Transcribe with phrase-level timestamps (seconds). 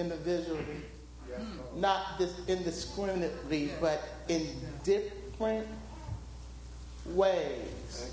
[0.00, 0.82] individually,
[1.76, 4.46] not this indiscriminately, but in
[4.82, 5.66] different
[7.06, 8.12] ways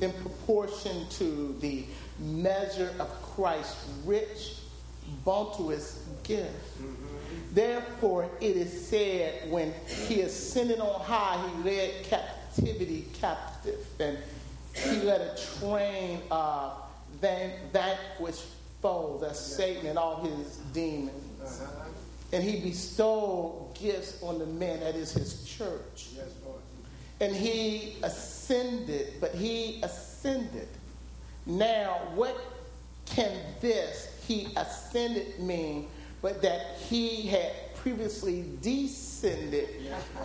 [0.00, 1.84] in proportion to the
[2.18, 4.58] measure of Christ's rich,
[5.24, 6.50] bounteous gift.
[7.52, 9.72] Therefore, it is said, when
[10.08, 14.18] he ascended on high, he led captivity captive, and
[14.74, 16.72] he led a train of
[17.20, 18.44] van- vanquished
[18.82, 21.23] foes, that's Satan and all his demons.
[22.32, 26.08] And he bestowed gifts on the men, that is his church.
[27.20, 30.68] And he ascended, but he ascended.
[31.46, 32.36] Now, what
[33.06, 35.88] can this he ascended mean
[36.24, 39.68] but that he had previously descended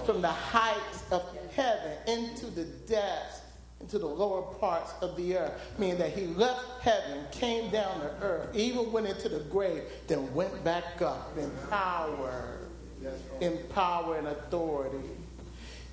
[0.05, 1.21] from the heights of
[1.53, 3.38] heaven into the depths,
[3.81, 5.53] into the lower parts of the earth.
[5.77, 10.33] Meaning that he left heaven, came down to earth, even went into the grave, then
[10.33, 12.59] went back up in power,
[13.41, 14.97] in power and authority.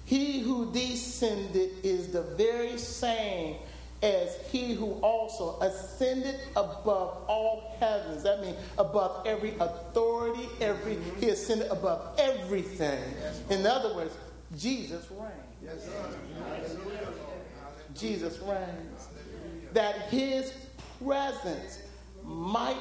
[0.05, 3.57] He who descended is the very same
[4.03, 8.23] as he who also ascended above all heavens.
[8.23, 13.03] That means above every authority, every he ascended above everything.
[13.51, 14.15] In other words,
[14.57, 15.89] Jesus reigns.
[17.99, 19.09] Jesus reigns.
[19.73, 20.53] That his
[21.05, 21.81] presence
[22.25, 22.77] might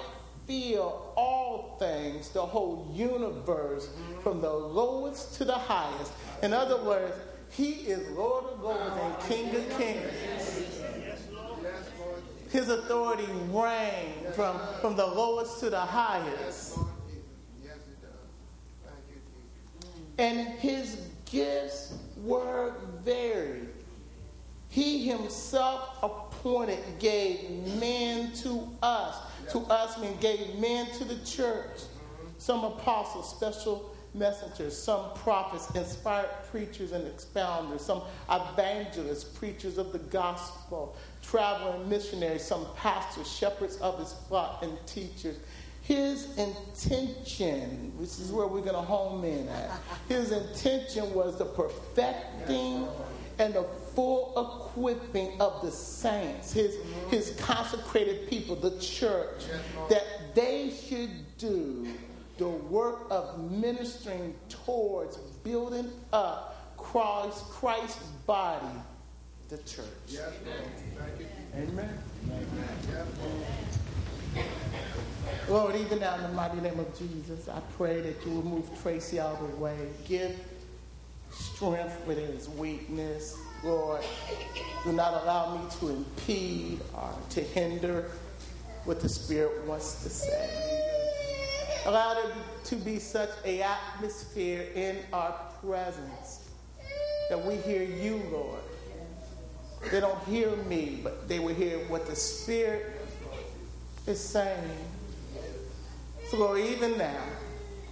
[0.48, 3.90] fill all things, the whole universe,
[4.22, 6.12] from the lowest to the highest.
[6.44, 7.16] In other words,
[7.50, 10.12] he is Lord of lords and King of kings.
[12.52, 16.78] His authority reigns from, from the lowest to the highest.
[20.18, 23.65] And his gifts were varied.
[24.76, 29.16] He himself appointed, gave men to us.
[29.52, 31.84] To us mean gave men to the church.
[32.40, 40.00] Some apostles, special messengers, some prophets, inspired preachers and expounders, some evangelists, preachers of the
[40.00, 45.38] gospel, traveling missionaries, some pastors, shepherds of his flock, and teachers.
[45.84, 51.46] His intention, which is where we're going to home in at, his intention was the
[51.46, 52.90] perfecting
[53.40, 56.78] and the full equipping of the saints, his,
[57.10, 59.44] his consecrated people, the church,
[59.90, 60.04] that
[60.34, 61.88] they should do
[62.38, 68.66] the work of ministering towards building up Christ, Christ's body,
[69.50, 69.86] the church.
[70.08, 70.34] Yes,
[71.56, 71.98] Amen.
[72.26, 73.08] Amen.
[75.50, 78.70] Lord, even now in the mighty name of Jesus, I pray that you will move
[78.82, 79.78] Tracy out of the way.
[80.08, 80.36] Give
[81.36, 83.38] strength where there is weakness.
[83.64, 84.04] Lord,
[84.84, 88.12] do not allow me to impede or to hinder
[88.86, 90.50] what the Spirit wants to say.
[91.86, 92.32] Allow there
[92.66, 96.50] to be such a atmosphere in our presence
[97.30, 98.62] that we hear you, Lord.
[99.92, 103.02] They don't hear me, but they will hear what the Spirit
[104.08, 104.78] is saying.
[106.30, 107.24] So, Lord, even now,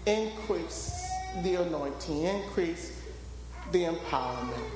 [0.05, 1.03] increase
[1.43, 2.92] the anointing, increase
[3.71, 4.69] the empowerment.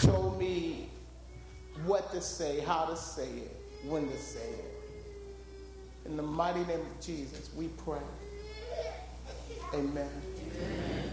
[0.00, 0.88] Show me
[1.84, 4.72] what to say, how to say it, when to say it.
[6.06, 7.98] In the mighty name of Jesus, we pray.
[9.74, 10.08] Amen.
[10.08, 11.10] Amen.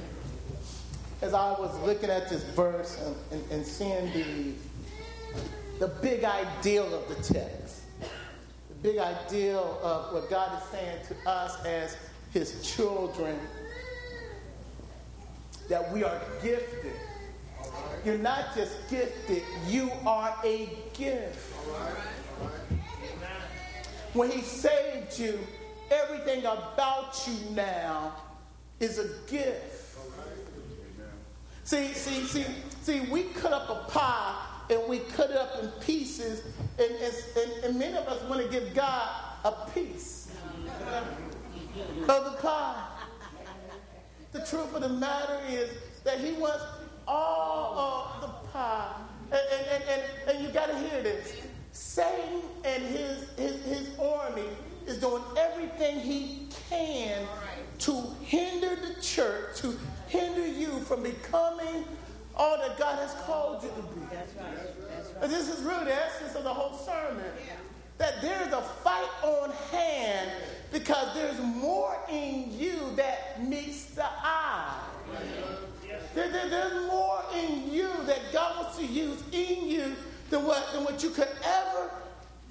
[1.21, 4.53] As I was looking at this verse and, and, and seeing the,
[5.79, 11.29] the big ideal of the text, the big ideal of what God is saying to
[11.29, 11.97] us as
[12.31, 13.37] his children,
[15.69, 16.93] that we are gifted.
[18.03, 21.53] You're not just gifted, you are a gift.
[24.13, 25.39] When he saved you,
[25.91, 28.15] everything about you now
[28.79, 29.97] is a gift.
[31.63, 32.45] See, see, see,
[32.81, 36.43] see, we cut up a pie and we cut it up in pieces,
[36.79, 39.09] and, and, and many of us want to give God
[39.43, 40.31] a piece
[42.07, 42.88] of the pie.
[44.31, 45.69] The truth of the matter is
[46.03, 46.63] that He wants
[47.07, 48.93] all of the pie.
[49.31, 51.35] And, and, and, and, you got to hear this.
[51.71, 54.47] Satan and his, his, his army
[54.87, 57.27] is doing everything he can
[57.79, 59.77] to hinder the church, to
[60.07, 61.85] hinder you from becoming
[62.35, 64.05] all that God has called you to be.
[64.11, 64.89] That's right.
[64.89, 65.29] That's right.
[65.29, 67.23] This is really the essence of the whole sermon.
[67.97, 70.31] That there's a fight on hand
[70.71, 74.79] because there's more in you that meets the eye.
[76.13, 79.95] There, there, there's more in you that God wants to use in you
[80.29, 81.91] than what, than what you could ever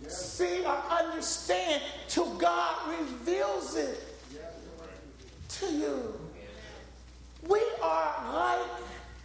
[0.07, 4.05] see or understand till God reveals it.
[5.49, 6.15] to you.
[7.49, 8.83] We are like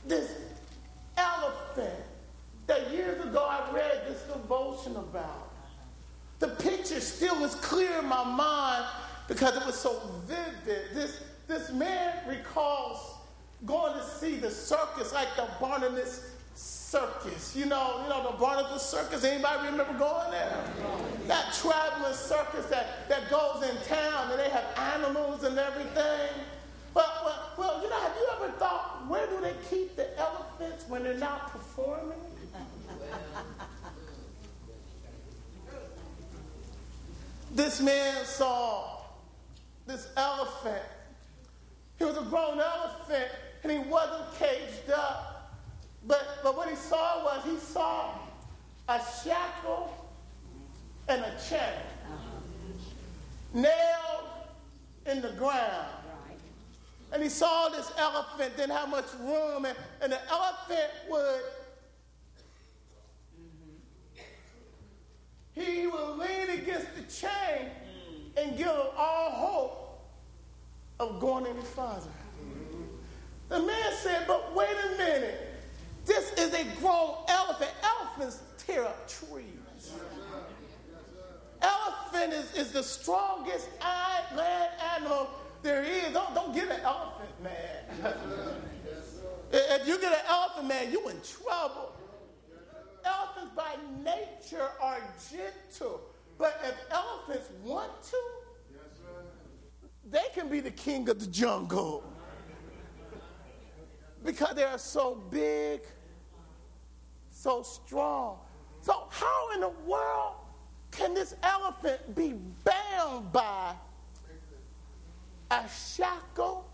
[0.07, 0.31] this
[1.17, 1.99] elephant
[2.67, 5.42] that years ago I read this devotion about.
[6.39, 8.85] The picture still is clear in my mind
[9.27, 10.93] because it was so vivid.
[10.93, 13.13] This, this man recalls
[13.65, 17.55] going to see the circus, like the Barnabas Circus.
[17.55, 19.23] You know, you know the Barnabas Circus.
[19.23, 20.63] Anybody remember going there?
[21.27, 26.29] That traveling circus that, that goes in town and they have animals and everything.
[26.93, 30.85] But, but well, you know, have you ever thought where do they keep the elephants
[30.87, 32.19] when they're not performing?
[37.53, 39.01] This man saw
[39.85, 40.83] this elephant.
[41.99, 43.29] He was a grown elephant
[43.63, 45.59] and he wasn't caged up.
[46.05, 48.15] But, but what he saw was he saw
[48.89, 49.93] a shackle
[51.07, 51.59] and a chain
[53.53, 54.29] nailed
[55.05, 55.87] in the ground.
[57.11, 61.41] And he saw this elephant didn't have much room, and, and the elephant would
[65.55, 67.69] he will lean against the chain
[68.37, 69.83] and give up all hope
[70.99, 72.09] of going any farther.
[73.49, 75.49] The man said, But wait a minute.
[76.05, 77.71] This is a grown elephant.
[77.83, 79.93] Elephants tear up trees.
[81.61, 83.69] Elephant is, is the strongest
[84.35, 85.29] land animal
[85.61, 86.11] there is.
[86.13, 88.13] Don't, don't get an elephant man.
[89.51, 91.93] if you get an elephant man, you in trouble
[93.55, 95.01] by nature are
[95.31, 96.01] gentle.
[96.37, 98.17] But if elephants want to,
[100.09, 102.03] they can be the king of the jungle.
[104.23, 105.81] Because they are so big,
[107.29, 108.37] so strong.
[108.81, 110.35] So, how in the world
[110.91, 113.75] can this elephant be bound by
[115.49, 116.69] a shackle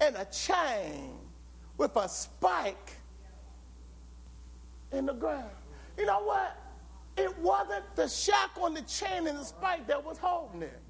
[0.00, 1.18] and a chain
[1.76, 2.92] with a spike
[4.92, 5.50] in the ground.
[5.96, 6.56] You know what?
[7.16, 10.80] It wasn't the shack on the chain and the spike that was holding it.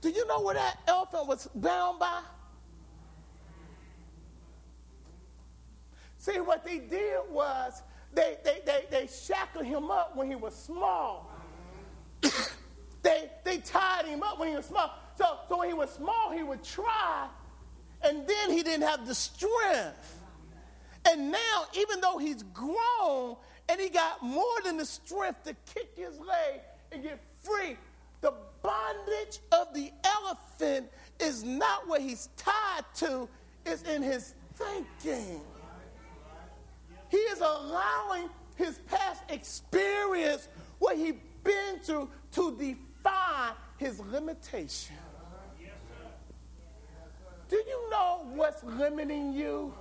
[0.00, 2.20] Do you know where that elephant was bound by?
[6.18, 7.82] See, what they did was
[8.14, 11.30] they, they, they, they shackled him up when he was small.
[13.02, 14.94] they, they tied him up when he was small.
[15.16, 17.28] So, so when he was small, he would try,
[18.02, 20.20] and then he didn't have the strength.
[21.08, 23.36] And now, even though he's grown
[23.72, 26.60] and he got more than the strength to kick his leg
[26.92, 27.78] and get free,
[28.20, 33.26] the bondage of the elephant is not where he's tied to,
[33.64, 35.40] it's in his thinking.
[37.08, 40.48] He is allowing his past experience,
[40.78, 44.96] what he's been through, to define his limitation.
[47.48, 49.72] Do you know what's limiting you?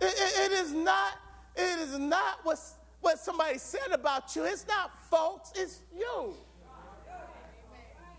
[0.00, 1.12] It, it, it is not,
[1.56, 2.58] it is not what,
[3.00, 4.44] what somebody said about you.
[4.44, 6.34] It's not folks, it's you.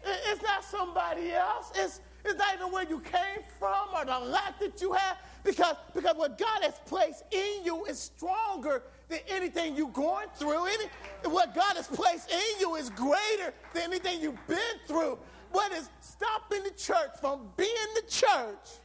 [0.05, 1.71] It's not somebody else.
[1.75, 5.17] It's, it's not even where you came from or the lack that you have.
[5.43, 10.65] Because, because what God has placed in you is stronger than anything you're going through.
[10.65, 10.85] Any,
[11.25, 14.57] what God has placed in you is greater than anything you've been
[14.87, 15.17] through.
[15.51, 18.79] What is stopping the church from being the church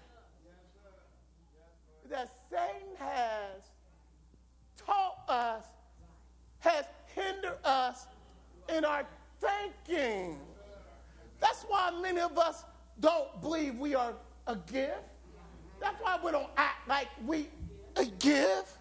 [2.11, 3.68] that Satan has
[4.89, 5.65] taught us,
[6.61, 8.07] has hindered us
[8.69, 9.07] in our
[9.41, 10.39] thinking.
[11.41, 12.65] That's why many of us
[13.01, 14.15] don't believe we are
[14.47, 14.97] a gift.
[15.81, 17.49] That's why we don't act like we
[17.97, 18.77] a gift.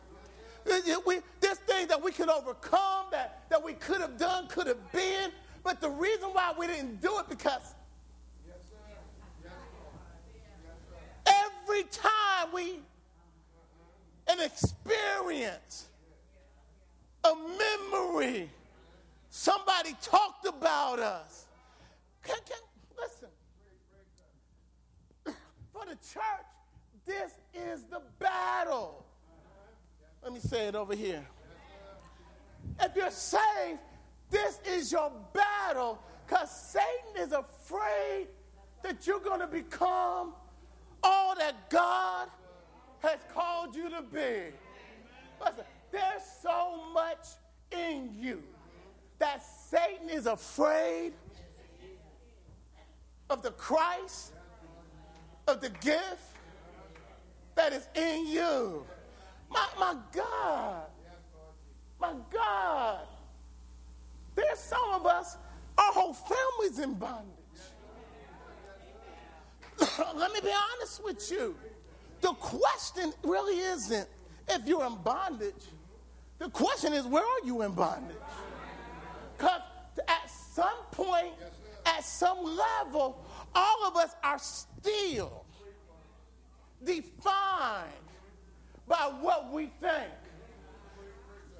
[1.05, 1.21] We,
[1.67, 5.31] things that we can overcome that, that we could have done, could have been,
[5.63, 7.75] but the reason why we didn't do it because
[11.25, 12.79] every time we
[14.27, 15.87] an experience,
[17.27, 17.35] a
[17.91, 18.49] memory.
[19.29, 21.45] Somebody talked about us.
[22.23, 22.57] Can, can,
[22.97, 23.29] listen,
[25.73, 26.45] for the church,
[27.05, 29.05] this is the battle.
[30.23, 31.25] Let me say it over here.
[32.81, 33.79] If you're saved,
[34.29, 38.27] this is your battle because Satan is afraid
[38.83, 40.33] that you're going to become
[41.03, 42.27] all that God
[42.99, 44.53] has called you to be.
[45.39, 47.27] Listen, there's so much
[47.71, 48.43] in you
[49.19, 51.13] that Satan is afraid
[53.29, 54.33] of the Christ,
[55.47, 56.37] of the gift
[57.55, 58.85] that is in you.
[59.49, 60.85] My, my God.
[61.99, 62.99] My God.
[64.35, 65.37] There's some of us,
[65.77, 67.33] our whole family's in bondage.
[70.15, 71.55] let me be honest with you.
[72.21, 74.07] The question really isn't
[74.47, 75.65] if you're in bondage.
[76.39, 78.15] The question is, where are you in bondage?
[79.37, 79.61] Because
[80.07, 81.33] at some point,
[81.85, 83.25] at some level,
[83.55, 85.45] all of us are still
[86.83, 87.87] defined
[88.87, 90.11] by what we think.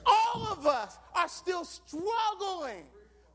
[0.05, 2.85] All of us are still struggling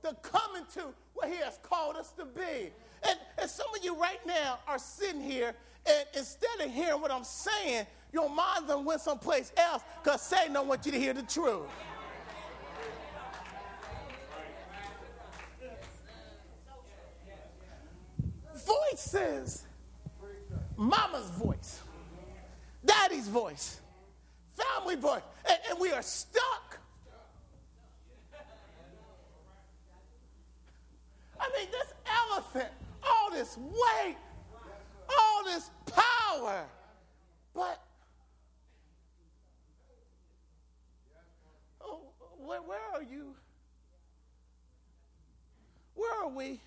[0.02, 2.70] to come into what He has called us to be.
[3.08, 5.54] And, and some of you right now are sitting here,
[5.86, 10.52] and instead of hearing what I'm saying, your mind then went someplace else because Satan
[10.52, 11.62] don't want you to hear the truth.
[18.90, 19.64] Voices.
[20.76, 21.80] Mama's voice.
[22.84, 23.80] Daddy's voice.
[24.50, 25.22] Family voice.
[25.48, 26.78] And, and we are stuck.
[31.40, 31.92] I mean, this
[32.30, 32.68] elephant,
[33.02, 34.16] all this weight,
[35.08, 36.64] all this power,
[37.54, 37.82] but
[42.46, 43.34] where, where are you?
[45.94, 46.60] Where are we?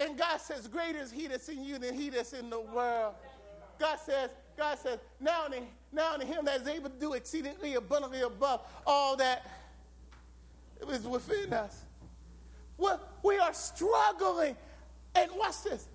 [0.00, 3.14] And God says, Greater is he that's in you than he that's in the world.
[3.78, 5.60] God says, God says, now to,
[5.92, 9.48] now to him that is able to do exceedingly abundantly above all that
[10.90, 11.84] is within us.
[12.76, 14.56] Well, we are struggling.
[15.14, 15.86] And watch this.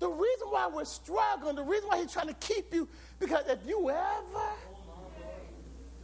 [0.00, 3.58] The reason why we're struggling, the reason why he's trying to keep you, because if
[3.66, 4.50] you ever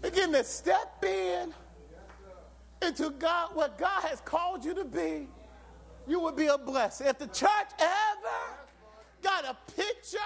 [0.03, 1.53] begin to step in
[2.83, 5.29] into God, what God has called you to be,
[6.09, 7.07] you will be a blessing.
[7.07, 8.57] If the church ever
[9.23, 10.19] got a picture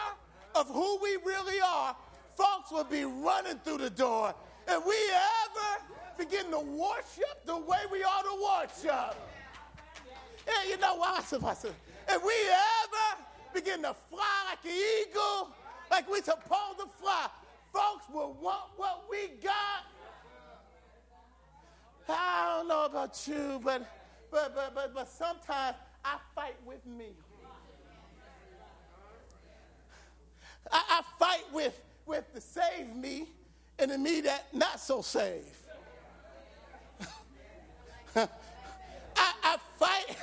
[0.55, 1.97] of who we really are,
[2.37, 4.35] folks will be running through the door.
[4.69, 5.85] If we ever
[6.17, 9.17] begin to worship the way we ought to worship,
[10.47, 11.43] yeah, you know said.
[12.07, 14.79] If we ever begin to fly like an
[15.09, 15.55] eagle,
[15.91, 17.29] like we're supposed to fly,
[17.75, 19.85] folks will want what we got
[22.09, 23.87] I don't know about you, but
[24.31, 27.15] but but but but sometimes I fight with me.
[30.71, 33.29] I, I fight with with the save me
[33.79, 35.57] and the me that not so saved.
[38.17, 38.29] I,
[39.17, 40.17] I fight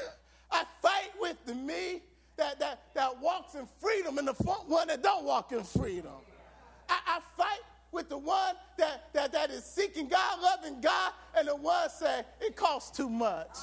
[0.51, 2.01] I fight with the me
[2.37, 6.11] that, that, that walks in freedom and the one that don't walk in freedom.
[6.91, 11.47] I, I fight with the one that, that, that is seeking God, loving God, and
[11.47, 13.57] the one saying it costs too much.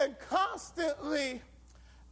[0.00, 1.40] And constantly,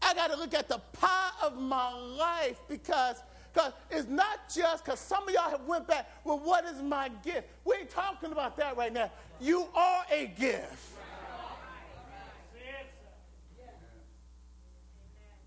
[0.02, 3.16] I got to look at the pie of my life because
[3.52, 7.10] because it's not just because some of y'all have went back, well, what is my
[7.24, 7.48] gift?
[7.64, 9.10] We ain't talking about that right now.
[9.40, 10.85] You are a gift.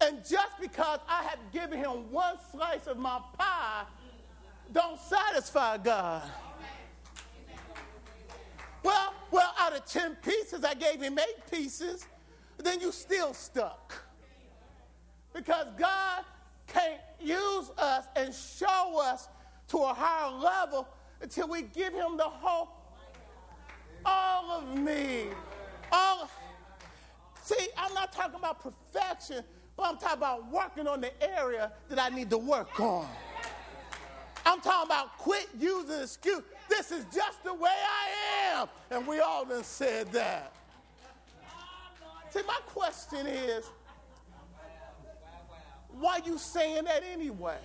[0.10, 3.84] And just because I have given him one slice of my pie,
[4.72, 6.24] don't satisfy God.
[8.82, 12.08] Well, well, out of 10 pieces, I gave him eight pieces,
[12.58, 13.94] then you still stuck.
[15.32, 16.24] Because God
[16.66, 19.28] can't use us and show us
[19.68, 20.88] to a higher level
[21.22, 22.70] until we give him the whole,
[24.04, 25.28] all of me.
[25.92, 26.32] All,
[27.44, 29.44] see, I'm not talking about perfection.
[29.80, 33.08] But I'm talking about working on the area that I need to work on.
[34.46, 36.42] I'm talking about quit using excuse.
[36.68, 38.68] This is just the way I am.
[38.92, 40.52] And we all done said that.
[42.30, 43.72] See, my question is,
[45.98, 47.58] why you saying that anyway?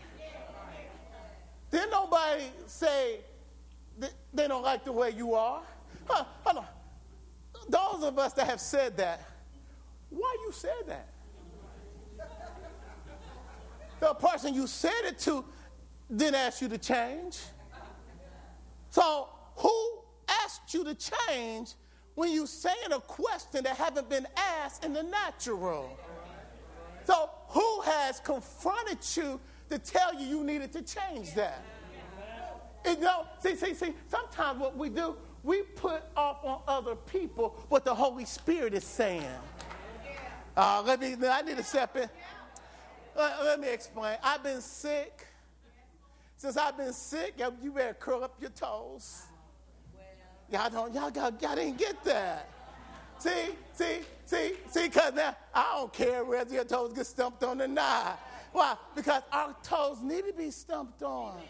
[1.73, 3.19] Didn't nobody say
[4.33, 5.63] they don't like the way you are?
[6.07, 6.25] Huh,
[7.69, 9.29] Those of us that have said that,
[10.11, 11.09] why you said that?
[14.05, 15.45] The person you said it to
[16.15, 17.39] didn't ask you to change.
[18.91, 21.73] So, who asked you to change
[22.15, 25.99] when you saying a question that haven't been asked in the natural?
[27.05, 31.65] So, who has confronted you to tell you you needed to change that?
[32.85, 37.57] You know, see, see, see, sometimes what we do, we put off on other people
[37.71, 39.25] what the Holy Spirit is saying.
[40.57, 42.09] Uh, let me, I need to step in.
[43.17, 44.17] Let, let me explain.
[44.23, 45.27] I've been sick.
[46.37, 49.23] Since I've been sick, you better curl up your toes.
[50.51, 52.51] Y'all don't, y'all, y'all, y'all didn't get that.
[53.19, 53.31] See,
[53.73, 57.69] see, see, see, because now I don't care whether your toes get stumped on or
[57.69, 58.21] not.
[58.53, 58.77] Why?
[58.95, 61.41] Because our toes need to be stumped on.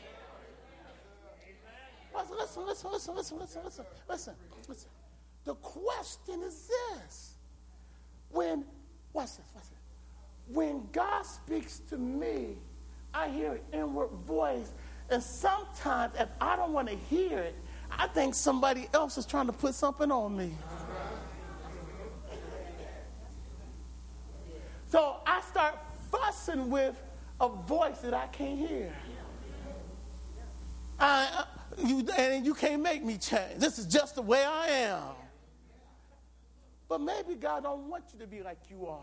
[2.15, 4.35] Listen, listen, listen, listen, listen, listen, listen, listen,
[4.69, 4.91] listen.
[5.45, 7.35] the question is this.
[8.31, 8.65] When,
[9.13, 9.74] what's this, what's this?
[10.49, 12.57] When God speaks to me,
[13.13, 14.73] I hear an inward voice.
[15.11, 17.55] And sometimes, if I don't want to hear it,
[17.91, 20.53] I think somebody else is trying to put something on me.
[24.91, 25.77] So I start
[26.11, 27.01] fussing with
[27.41, 28.95] a voice that I can't hear.
[30.99, 31.45] I, uh,
[31.85, 33.59] you, and you can't make me change.
[33.59, 35.03] This is just the way I am.
[36.89, 39.03] But maybe God don't want you to be like you are.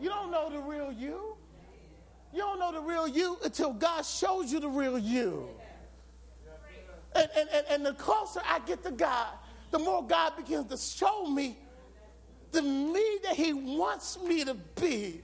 [0.00, 1.36] You don't know the real you.
[2.32, 5.48] You don't know the real you until God shows you the real you.
[7.14, 9.28] And, and, and, and the closer I get to God,
[9.70, 11.56] the more God begins to show me
[12.52, 15.22] the me that He wants me to be.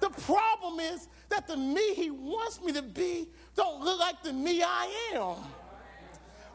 [0.00, 4.32] The problem is that the me He wants me to be don't look like the
[4.32, 5.36] me I am.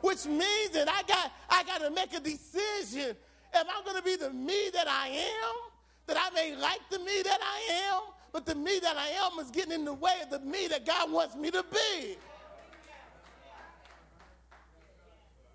[0.01, 3.15] Which means that I got I got to make a decision.
[3.53, 5.68] Am I going to be the me that I am?
[6.09, 8.01] That I may like the me that I am,
[8.33, 10.83] but the me that I am is getting in the way of the me that
[10.83, 12.17] God wants me to be.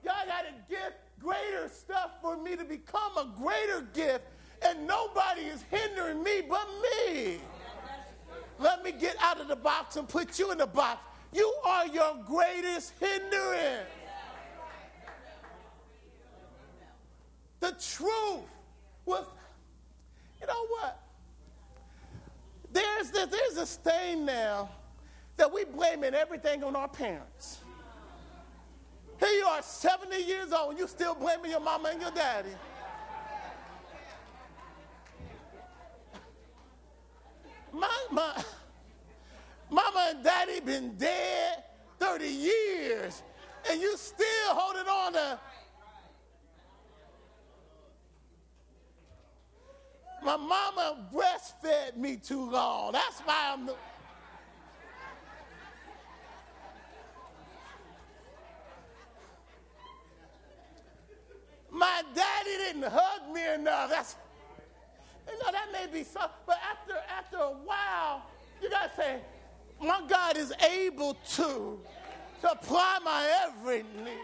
[0.05, 4.23] God got a gift, greater stuff for me to become a greater gift,
[4.65, 7.41] and nobody is hindering me but me.
[8.61, 11.01] Let me get out of the box and put you in the box.
[11.33, 13.89] You are your greatest hindrance.
[17.59, 18.45] The truth
[19.05, 19.25] was,
[20.45, 21.01] you know what?
[22.71, 24.69] There's this, there's a stain now
[25.37, 27.61] that we blaming everything on our parents.
[29.19, 32.51] Here you are, 70 years old, you still blaming your mama and your daddy.
[37.73, 38.45] My, my,
[39.71, 41.65] mama and daddy been dead
[41.99, 43.23] 30 years,
[43.71, 45.41] and you still holding on to.
[50.25, 52.93] My mama breastfed me too long.
[52.93, 53.67] That's why I'm.
[53.67, 53.75] The,
[61.71, 63.91] My daddy didn't hug me enough.
[63.91, 64.15] That's,
[65.27, 68.23] you know, that may be so, but after, after a while,
[68.63, 69.21] you got to say,
[69.83, 71.81] my God is able to
[72.41, 74.21] supply my every need.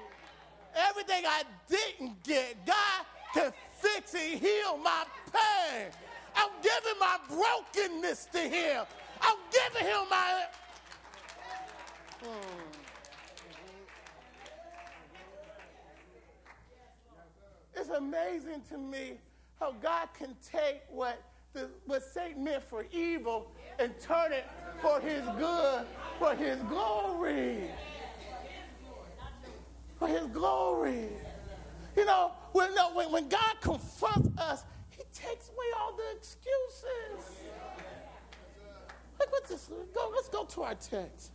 [0.76, 5.86] Everything I didn't get, God can fix and heal my pain.
[6.34, 8.84] I'm giving my brokenness to Him.
[9.20, 10.44] I'm giving Him my.
[12.22, 12.70] Hmm.
[17.74, 19.18] It's amazing to me
[19.58, 21.22] how God can take what,
[21.54, 24.46] the, what Satan meant for evil and turn it
[24.80, 25.86] for his good,
[26.18, 27.70] for his glory.
[29.98, 31.08] For his glory.
[31.96, 37.36] You know, when, no, when, when God confronts us, he takes away all the excuses.
[39.18, 39.68] Look what's this.
[39.70, 41.32] Let's go, let's go to our text.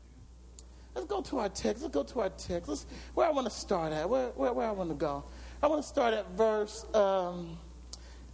[0.96, 1.84] Let's go to our text.
[1.84, 2.70] Let's go to our text.
[2.70, 4.10] Let's, where I want to start at.
[4.10, 5.24] Where, where, where I want to go.
[5.62, 7.58] I want to start at verse um,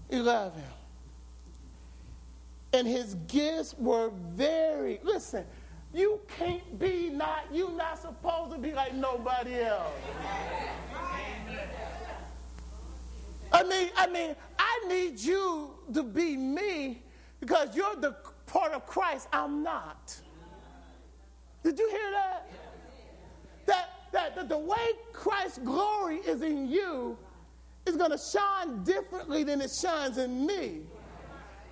[0.09, 0.61] 11.
[2.73, 5.45] And his gifts were very, listen,
[5.93, 9.91] you can't be not, you not supposed to be like nobody else.
[13.51, 17.01] I mean, I mean, I need you to be me
[17.39, 20.15] because you're the part of Christ I'm not.
[21.63, 22.51] Did you hear that?
[23.65, 27.17] That that, that the way Christ's glory is in you
[27.85, 30.81] is going to shine differently than it shines in me.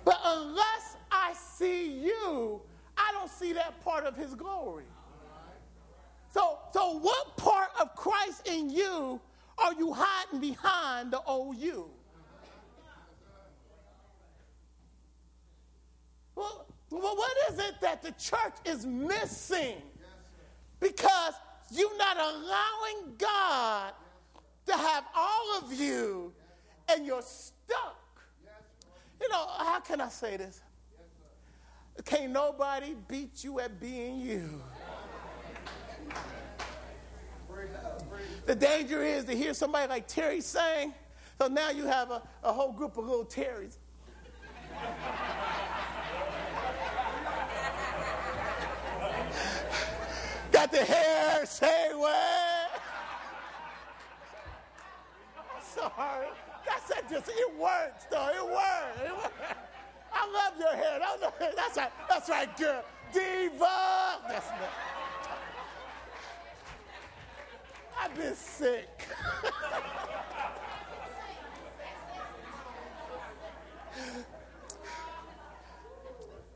[0.04, 2.60] But unless I see you,
[2.96, 4.84] I don't see that part of his glory.
[6.32, 9.20] So, so what part of Christ in you
[9.60, 11.90] are you hiding behind the old you?
[16.34, 19.76] Well, well, what is it that the church is missing?
[20.80, 21.34] Because
[21.70, 23.92] you're not allowing God
[24.66, 26.32] to have all of you
[26.88, 27.96] and you're stuck.
[29.20, 30.62] You know, how can I say this?
[32.04, 34.62] Can't nobody beat you at being you.
[38.46, 40.94] The danger is to hear somebody like Terry sing,
[41.38, 43.76] so now you have a, a whole group of little Terrys.
[50.52, 52.80] got the hair, say what?
[55.62, 56.26] Sorry.
[56.66, 58.28] That's that just, it works though.
[58.28, 59.00] It works.
[59.04, 59.30] It works.
[60.12, 60.98] I love your hair.
[61.56, 61.92] That's right.
[62.08, 62.82] That's right, girl.
[63.12, 64.18] Diva.
[64.28, 64.99] That's not.
[68.10, 69.06] I've been sick.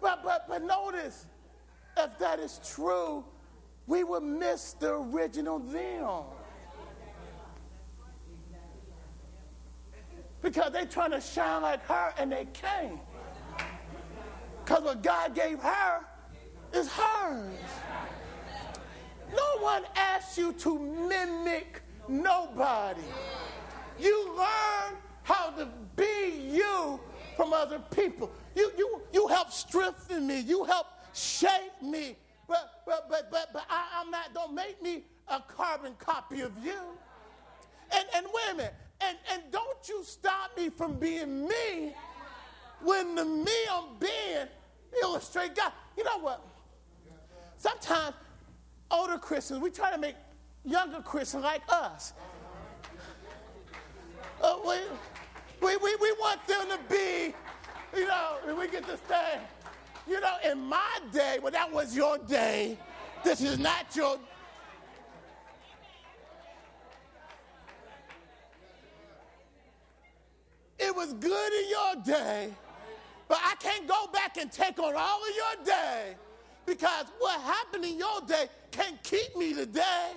[0.00, 1.26] but, but, but notice,
[1.96, 3.24] if that is true,
[3.86, 6.24] we would miss the original them.
[10.42, 12.98] Because they trying to shine like her and they can't.
[14.64, 16.00] Because what God gave her
[16.72, 17.54] is hers.
[19.34, 23.02] No one asks you to mimic nobody.
[23.98, 27.00] You learn how to be you
[27.36, 28.30] from other people.
[28.54, 30.40] You, you, you help strengthen me.
[30.40, 32.16] You help shape me.
[32.46, 36.52] But, but, but, but, but I, am not, don't make me a carbon copy of
[36.62, 36.78] you.
[37.92, 38.74] And, and wait a minute.
[39.00, 41.94] And, and don't you stop me from being me
[42.82, 44.46] when the me I'm being
[45.02, 45.72] illustrate God.
[45.96, 46.44] You know what?
[47.56, 48.14] Sometimes
[48.94, 50.14] older Christians, we try to make
[50.64, 52.12] younger Christians like us.
[54.40, 54.76] Uh, we,
[55.60, 57.34] we, we, we want them to be,
[57.96, 59.40] you know, we get this thing.
[60.06, 62.78] You know, in my day, well, that was your day.
[63.24, 64.18] This is not your.
[70.78, 72.50] It was good in your day,
[73.28, 76.14] but I can't go back and take on all of your day
[76.66, 80.12] because what happened in your day can't keep me today.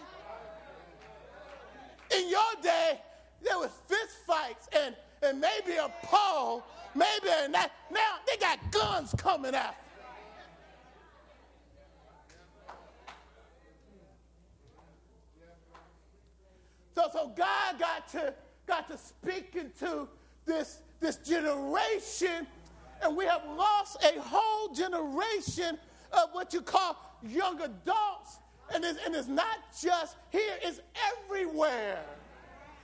[2.16, 3.00] In your day,
[3.44, 6.64] there was fist fights and, and maybe a pole,
[6.96, 7.72] maybe a that.
[7.92, 9.76] Now they got guns coming out.
[16.96, 18.34] So, so God got to,
[18.66, 20.08] got to speak into
[20.46, 22.48] this, this generation,
[23.04, 25.78] and we have lost a whole generation
[26.12, 28.40] of what you call young adults.
[28.74, 30.82] And it's, and it's not just here, it's
[31.14, 32.04] everywhere.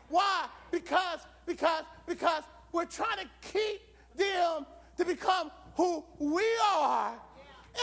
[0.09, 0.45] Why?
[0.71, 3.81] Because, because, because we're trying to keep
[4.15, 4.65] them
[4.97, 7.13] to become who we are.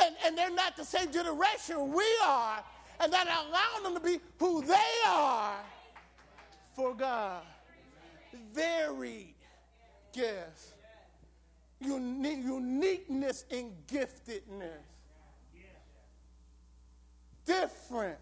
[0.03, 2.63] And, and they're not the same generation we are.
[3.01, 4.75] And that allowing them to be who they
[5.07, 5.57] are
[6.75, 7.43] for God.
[8.53, 9.35] Varied
[10.13, 10.75] gifts.
[11.81, 14.90] Uni- uniqueness and giftedness.
[17.51, 18.17] Different.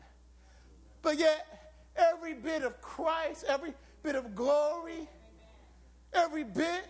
[1.03, 5.07] But yet, every bit of Christ, every bit of glory,
[6.15, 6.87] every bit,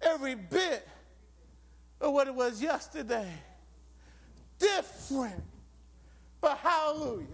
[0.00, 0.86] every bit
[2.00, 3.28] of what it was yesterday.
[4.60, 5.42] Different,
[6.40, 7.26] but hallelujah.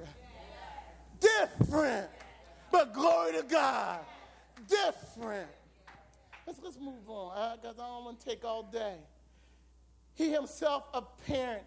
[1.20, 2.08] Different,
[2.72, 4.00] but glory to God.
[4.66, 5.50] Different.
[6.46, 8.96] Let's, let's move on because uh, I don't want to take all day.
[10.14, 11.64] He himself apparent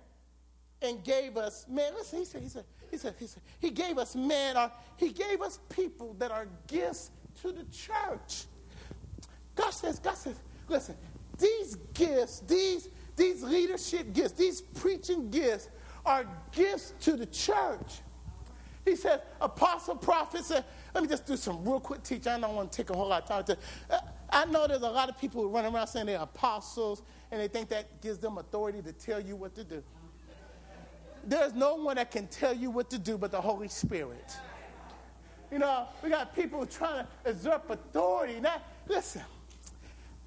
[0.82, 3.98] and gave us, man, listen, he said, he said, he said, he said, he gave
[3.98, 8.46] us men, or he gave us people that are gifts to the church.
[9.56, 10.96] God says, God says, listen,
[11.38, 15.70] these gifts, these, these leadership gifts, these preaching gifts
[16.06, 18.02] are gifts to the church.
[18.84, 22.32] He says, apostle, prophet, said, let me just do some real quick teaching.
[22.32, 23.44] I don't want to take a whole lot of time.
[23.44, 23.58] To,
[23.92, 27.40] uh, I know there's a lot of people who run around saying they're apostles and
[27.40, 29.84] they think that gives them authority to tell you what to do.
[31.26, 34.36] There's no one that can tell you what to do but the Holy Spirit.
[35.52, 38.40] You know, we got people trying to usurp authority.
[38.40, 39.24] Now, listen,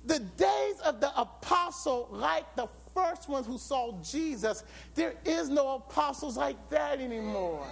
[0.04, 5.76] the days of the apostle, like the first ones who saw Jesus, there is no
[5.76, 7.66] apostles like that anymore.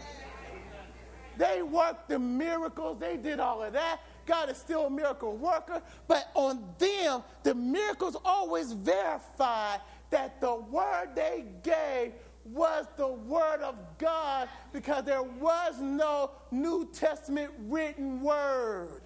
[1.36, 4.00] They worked the miracles, they did all of that.
[4.26, 9.76] God is still a miracle worker, but on them, the miracles always verify
[10.10, 12.12] that the word they gave
[12.52, 19.02] was the Word of God because there was no New Testament written Word.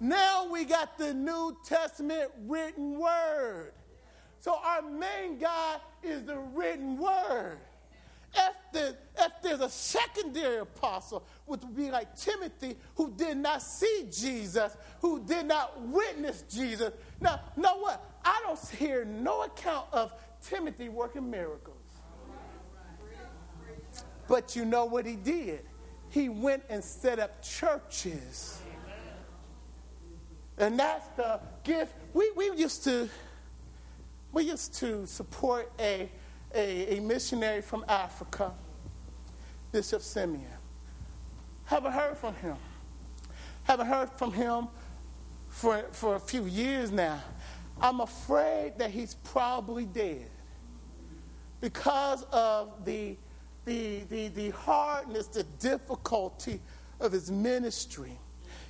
[0.00, 3.72] Now we got the New Testament written Word.
[4.40, 7.58] So our main God is the written Word.
[8.34, 13.60] If, the, if there's a secondary apostle, which would be like Timothy, who did not
[13.60, 16.92] see Jesus, who did not witness Jesus.
[17.20, 18.02] Now, know what?
[18.24, 21.81] I don't hear no account of Timothy working miracles.
[24.28, 25.60] But you know what he did?
[26.10, 28.60] He went and set up churches.
[30.58, 31.94] And that's the gift.
[32.12, 33.08] We, we used to
[34.32, 36.08] we used to support a,
[36.54, 38.50] a, a missionary from Africa,
[39.70, 40.46] Bishop Simeon.
[41.66, 42.56] Haven't heard from him.
[43.64, 44.68] Haven't heard from him
[45.50, 47.20] for, for a few years now.
[47.80, 50.28] I'm afraid that he's probably dead
[51.60, 53.16] because of the
[53.64, 56.60] the, the, the hardness, the difficulty
[57.00, 58.18] of his ministry.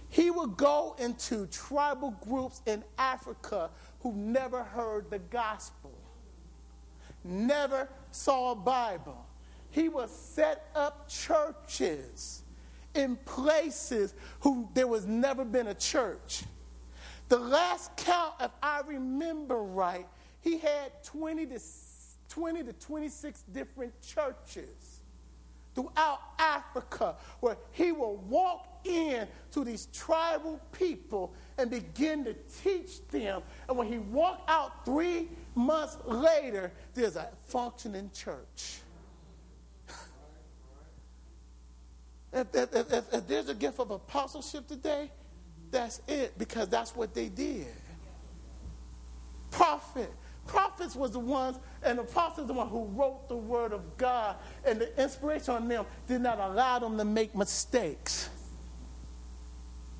[0.09, 5.93] He would go into tribal groups in Africa who never heard the gospel.
[7.25, 9.27] never saw a Bible.
[9.71, 12.43] He would set up churches
[12.95, 16.45] in places who there was never been a church.
[17.29, 20.07] The last count, if I remember right,
[20.43, 21.61] he had 20 to,
[22.29, 24.82] 20 to 26 different churches
[25.75, 33.07] throughout Africa where he will walk in to these tribal people and begin to teach
[33.09, 33.43] them.
[33.69, 38.81] And when he walked out three months later, there's a functioning church.
[42.33, 45.11] if, if, if, if there's a gift of apostleship today,
[45.71, 47.67] that's it because that's what they did.
[49.51, 50.13] Prophet,
[50.47, 54.37] Prophets was the ones, and the apostles the one who wrote the word of God,
[54.65, 58.29] and the inspiration on them did not allow them to make mistakes.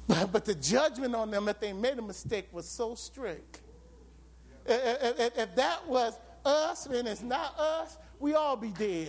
[0.31, 3.61] But, the judgment on them if they made a mistake was so strict.
[4.67, 9.09] If that was us and it's not us, we all be dead.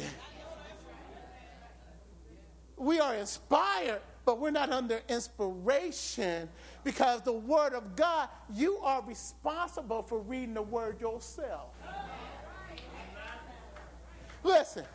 [2.77, 6.49] We are inspired but we're not under inspiration
[6.83, 11.75] because the Word of God, you are responsible for reading the Word yourself.
[14.43, 14.86] Listen,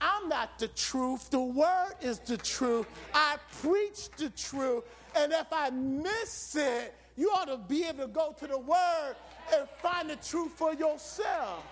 [0.00, 1.30] I'm not the truth.
[1.30, 2.86] The Word is the truth.
[3.14, 4.84] I preach the truth.
[5.14, 9.16] And if I miss it, you ought to be able to go to the Word
[9.54, 11.64] and find the truth for yourself.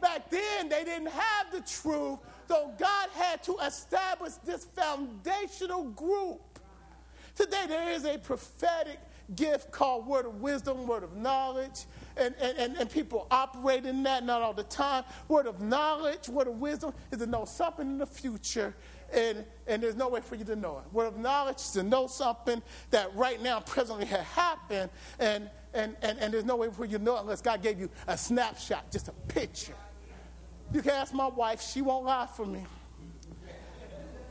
[0.00, 6.40] Back then, they didn't have the truth, so God had to establish this foundational group.
[7.34, 9.00] Today, there is a prophetic
[9.34, 14.24] gift called word of wisdom, word of knowledge, and, and, and, people operate in that,
[14.24, 15.02] not all the time.
[15.28, 18.74] Word of knowledge, word of wisdom is to know something in the future,
[19.12, 20.92] and, and there's no way for you to know it.
[20.92, 25.96] Word of knowledge is to know something that right now, presently, has happened, and, and,
[26.02, 28.16] and, and there's no way for you to know it unless God gave you a
[28.16, 29.74] snapshot, just a picture.
[30.72, 32.64] You can ask my wife, she won't lie for me.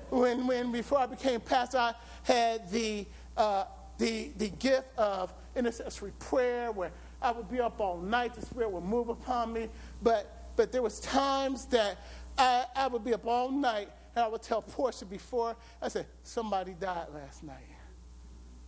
[0.10, 1.93] When, when before I became pastor, I
[2.24, 3.65] had the, uh,
[3.98, 6.91] the, the gift of intercessory prayer where
[7.22, 9.69] I would be up all night, the Spirit would move upon me.
[10.02, 11.98] But, but there was times that
[12.38, 16.06] I, I would be up all night and I would tell Portia before, I said,
[16.24, 17.58] somebody died last night.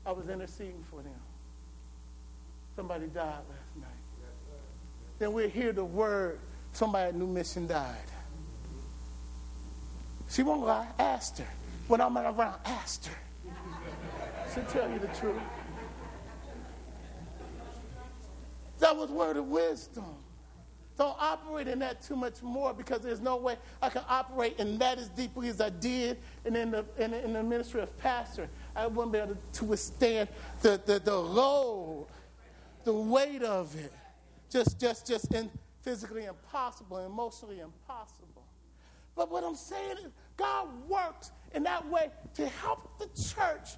[0.05, 1.13] I was interceding for them.
[2.75, 3.89] Somebody died last night.
[5.19, 6.39] Then we'd hear the word
[6.75, 7.95] somebody at New Mission died.
[10.29, 10.87] She won't lie.
[10.99, 11.47] Ask her.
[11.87, 13.15] When I'm around, ask her.
[14.53, 15.35] She'll tell you the truth.
[18.79, 20.05] That was word of wisdom.
[20.97, 24.77] Don't operate in that too much more because there's no way I can operate in
[24.77, 28.47] that as deeply as I did and in the, in, in the ministry of pastor.
[28.75, 30.29] I wouldn't be able to withstand
[30.61, 32.07] the, the, the load,
[32.85, 33.91] the weight of it.
[34.49, 35.49] Just, just, just in
[35.85, 38.43] physically impossible, emotionally impossible.
[39.15, 43.77] But what I'm saying is, God works in that way to help the church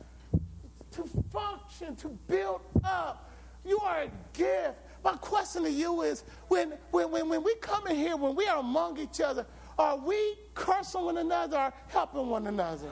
[0.92, 3.30] to function, to build up.
[3.66, 4.80] You are a gift.
[5.04, 8.48] My question to you is when, when, when, when we come in here, when we
[8.48, 9.46] are among each other,
[9.78, 12.90] are we cursing one another or helping one another?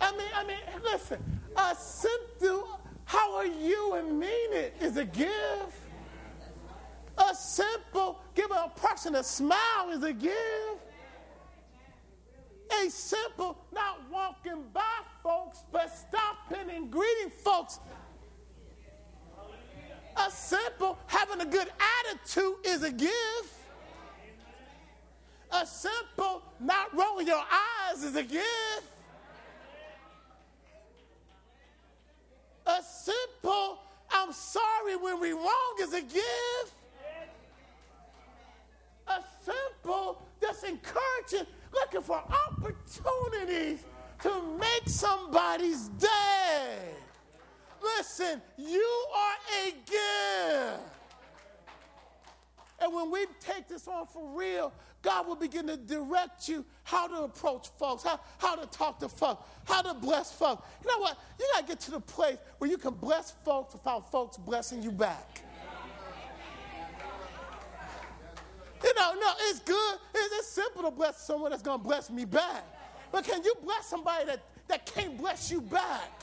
[0.00, 2.80] I mean, I mean, listen, a simple
[3.14, 5.78] how are you and mean it is a gift.
[7.16, 10.82] A simple, giving a person a smile is a gift.
[12.82, 17.78] A simple, not walking by folks, but stopping and greeting folks.
[20.16, 21.68] A simple, having a good
[22.00, 23.54] attitude is a gift.
[25.52, 27.44] A simple, not rolling your
[27.92, 28.93] eyes is a gift.
[32.66, 33.78] A simple,
[34.10, 36.74] I'm sorry when we wrong is a gift.
[39.06, 43.84] A simple, just encouraging, looking for opportunities
[44.22, 46.78] to make somebody's day.
[47.82, 50.82] Listen, you are a gift.
[52.80, 54.72] And when we take this on for real,
[55.04, 59.08] God will begin to direct you how to approach folks, how, how to talk to
[59.08, 60.66] folks, how to bless folks.
[60.82, 61.18] You know what?
[61.38, 64.82] You got to get to the place where you can bless folks without folks blessing
[64.82, 65.42] you back.
[68.82, 69.98] You know, no, it's good.
[70.14, 72.64] It's, it's simple to bless someone that's going to bless me back.
[73.12, 76.22] But can you bless somebody that, that can't bless you back?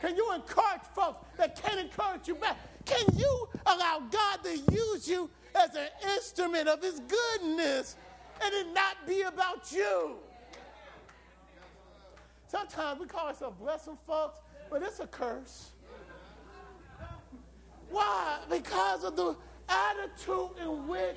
[0.00, 2.56] Can you encourage folks that can't encourage you back?
[2.84, 7.96] Can you allow God to use you as an instrument of his goodness
[8.42, 10.16] and it not be about you.
[12.48, 14.38] Sometimes we call ourselves blessing folks,
[14.70, 15.70] But it's a curse.
[17.90, 18.38] Why?
[18.50, 19.36] Because of the
[19.68, 21.16] attitude in which,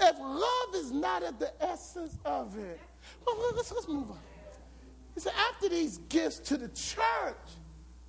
[0.00, 2.80] if love is not at the essence of it,
[3.26, 4.18] well, let's, let's move on.
[5.14, 7.36] He said, after these gifts to the church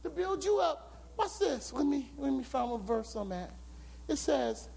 [0.03, 1.71] to build you up, what's this?
[1.73, 3.51] Let me, let me find a verse on that.
[4.07, 4.69] It says,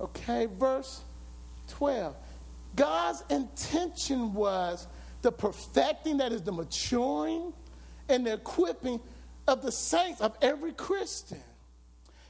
[0.00, 1.02] okay, verse
[1.68, 2.14] 12.
[2.74, 4.86] God's intention was
[5.22, 7.52] the perfecting, that is the maturing
[8.08, 9.00] and the equipping
[9.48, 11.40] of the saints, of every Christian.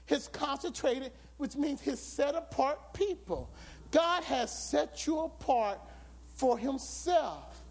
[0.06, 3.50] His consecrated, which means his set apart people.
[3.90, 5.80] God has set you apart
[6.36, 7.62] for himself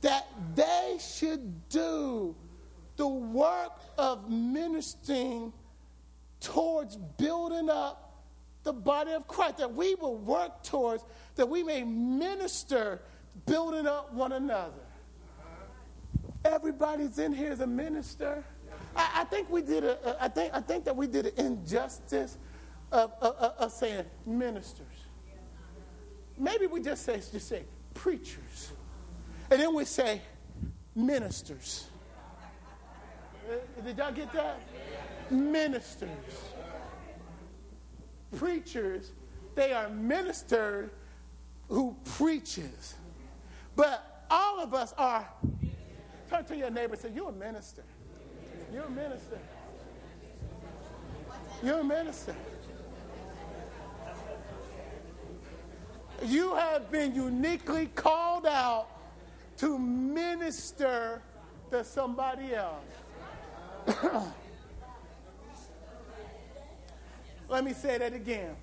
[0.00, 2.34] that they should do
[2.96, 5.52] the work of ministering
[6.40, 8.24] towards building up
[8.64, 11.04] the body of Christ, that we will work towards,
[11.36, 13.00] that we may minister
[13.46, 14.72] building up one another.
[16.44, 18.44] Everybody's in here as a minister.
[18.96, 22.38] I, I think we did a, I think, I think that we did an injustice
[22.92, 24.86] of, of, of saying ministers.
[26.36, 28.72] Maybe we just say, just say preachers.
[29.50, 30.20] And then we say
[30.94, 31.88] ministers.
[33.84, 34.60] Did y'all get that?
[35.30, 36.08] Ministers.
[38.36, 39.12] Preachers,
[39.54, 40.90] they are ministers
[41.68, 42.94] who preaches.
[43.76, 45.28] But all of us are.
[46.28, 47.84] Turn to your neighbor and say, You're a minister.
[48.72, 49.38] You're a minister.
[51.62, 52.34] You're a minister.
[56.24, 58.88] You have been uniquely called out
[59.58, 61.22] to minister
[61.70, 62.84] to somebody else.
[67.48, 68.54] Let me say that again.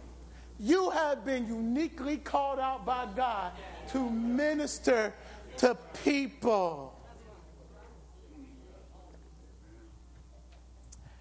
[0.60, 3.52] You have been uniquely called out by God
[3.90, 5.14] to minister
[5.58, 6.94] to people.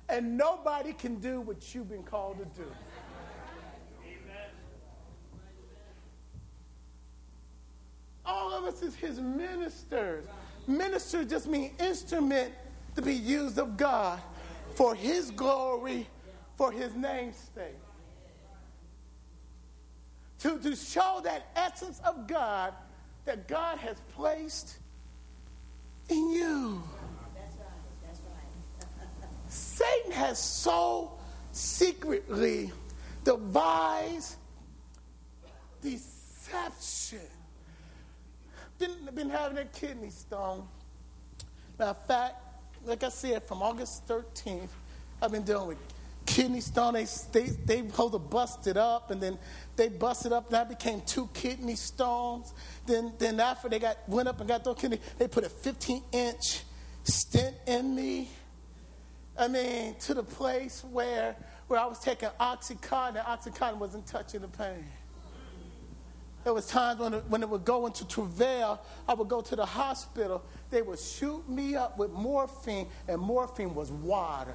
[0.09, 2.68] And nobody can do what you've been called to do.
[8.27, 10.24] All of us is his ministers.
[10.66, 12.53] Minister just means instrument
[12.94, 14.20] to be used of God
[14.74, 16.07] for his glory,
[16.57, 17.75] for his name's sake.
[20.40, 22.75] To, to show that essence of God
[23.25, 24.79] that God has placed
[26.09, 26.83] in you.
[29.49, 31.12] Satan has so
[31.53, 32.71] secretly
[33.25, 34.37] devised
[35.83, 37.21] deception
[38.79, 40.67] been, been having a kidney stone.
[41.79, 42.37] Matter of fact,
[42.85, 44.69] like I said, from August 13th,
[45.23, 45.79] I've been dealing with
[46.27, 46.95] kidney stone.
[46.95, 49.39] They, they, they hold to bust it up, and then
[49.77, 52.53] they busted up, and that became two kidney stones.
[52.87, 56.03] Then, then after they got went up and got those kidney, they put a 15
[56.13, 56.63] inch
[57.05, 58.31] stent in me.
[59.37, 64.41] I mean, to the place where, where I was taking Oxycontin, and Oxycontin wasn't touching
[64.41, 64.85] the pain.
[66.45, 69.57] There was times when it, when it would go into travail, I would go to
[69.57, 70.45] the hospital.
[70.71, 74.55] They would shoot me up with morphine, and morphine was water.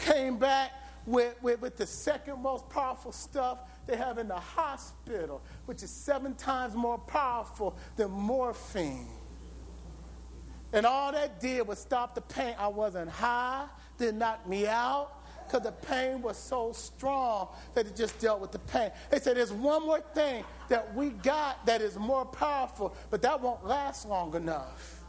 [0.00, 0.72] Came back
[1.06, 5.90] with, with, with the second most powerful stuff they have in the hospital, which is
[5.90, 9.08] seven times more powerful than morphine.
[10.72, 12.54] And all that did was stop the pain.
[12.58, 13.66] I wasn't high,
[13.98, 18.52] didn't knock me out because the pain was so strong that it just dealt with
[18.52, 18.92] the pain.
[19.10, 23.40] They said there's one more thing that we got that is more powerful, but that
[23.40, 24.99] won't last long enough.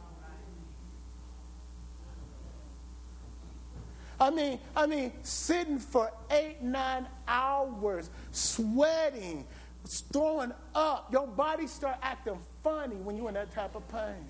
[4.22, 9.44] I mean, I mean, sitting for eight, nine hours, sweating,
[10.12, 11.12] throwing up.
[11.12, 14.24] Your body start acting funny when you're in that type of pain.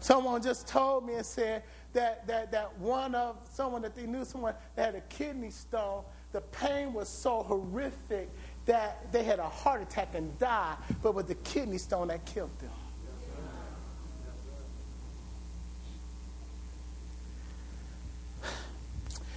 [0.00, 1.62] Someone just told me and said,
[1.92, 6.02] that, that, that one of someone that they knew, someone that had a kidney stone,
[6.32, 8.30] the pain was so horrific
[8.64, 12.24] that they had a heart attack and died, but it was the kidney stone that
[12.24, 12.70] killed them.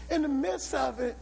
[0.09, 1.17] In the midst of it,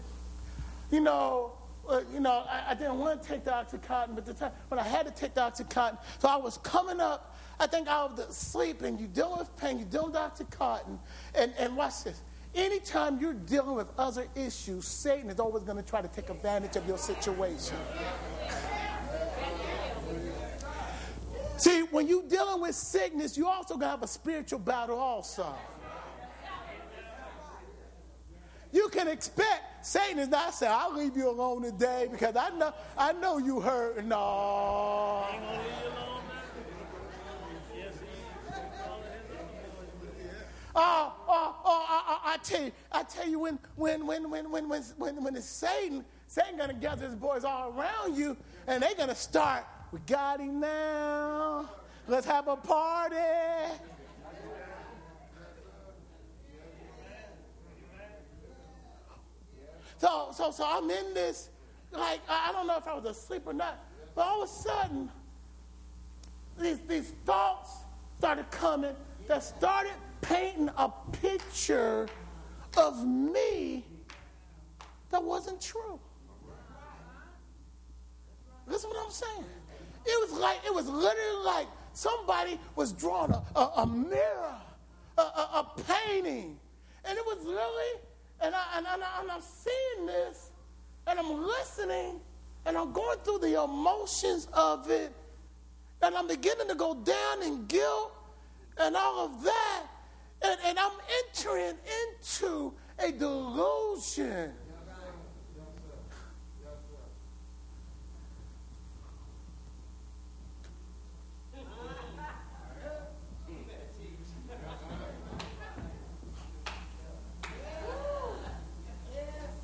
[0.91, 1.53] you know,
[1.89, 4.79] uh, you know, I, I, didn't want to take the Oxycontin, but the time when
[4.79, 8.17] I had to take the Oxycontin, so I was coming up I think out of
[8.17, 10.49] the sleep and you're dealing with pain, you're dealing with.
[10.49, 10.99] Cotton.
[11.33, 12.21] And, and watch this.
[12.53, 16.75] Anytime you're dealing with other issues, Satan is always going to try to take advantage
[16.75, 17.77] of your situation.
[21.57, 25.55] See, when you're dealing with sickness, you also going to have a spiritual battle also
[28.75, 32.73] you can expect Satan is not saying, I'll leave you alone today because I know
[32.97, 34.03] I know you hurt.
[34.03, 35.25] No.
[40.77, 44.67] Oh, oh, oh, oh, I tell you, I tell you when when when when when
[44.67, 48.35] when when, when it's Satan, Satan gonna gather his boys all around you
[48.67, 49.63] and they're gonna start,
[49.93, 51.69] we got him now.
[52.09, 53.15] Let's have a party.
[59.97, 61.49] So, so, so I'm in this,
[61.91, 63.79] like, I don't know if I was asleep or not,
[64.13, 65.09] but all of a sudden,
[66.59, 67.71] these, these thoughts
[68.17, 68.95] started coming
[69.27, 72.07] that started painting a picture
[72.77, 73.85] of me
[75.11, 75.99] that wasn't true.
[78.67, 79.45] Listen what I'm saying.
[80.05, 84.55] It was like, it was literally like somebody was drawing a, a, a mirror,
[85.17, 86.57] a, a, a, painting.
[87.03, 87.99] And it was really,
[88.45, 90.51] and, I, and, I, and I'm seeing this,
[91.07, 92.19] and I'm listening,
[92.65, 95.11] and I'm going through the emotions of it,
[96.01, 98.11] and I'm beginning to go down in guilt
[98.77, 99.83] and all of that.
[100.43, 100.91] And, and I'm
[101.23, 104.51] entering into a delusion.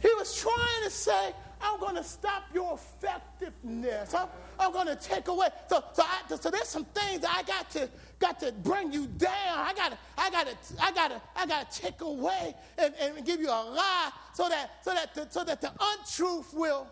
[0.01, 4.13] He was trying to say, I'm going to stop your effectiveness.
[4.13, 4.27] I'm,
[4.59, 5.47] I'm going to take away.
[5.69, 7.89] So, so, I, so there's some things I got to
[8.21, 9.31] got to bring you down.
[9.57, 12.93] I got to, I got to, I got to, I got to take away and,
[13.01, 16.87] and give you a lie so that, so that, the, so that the untruth will.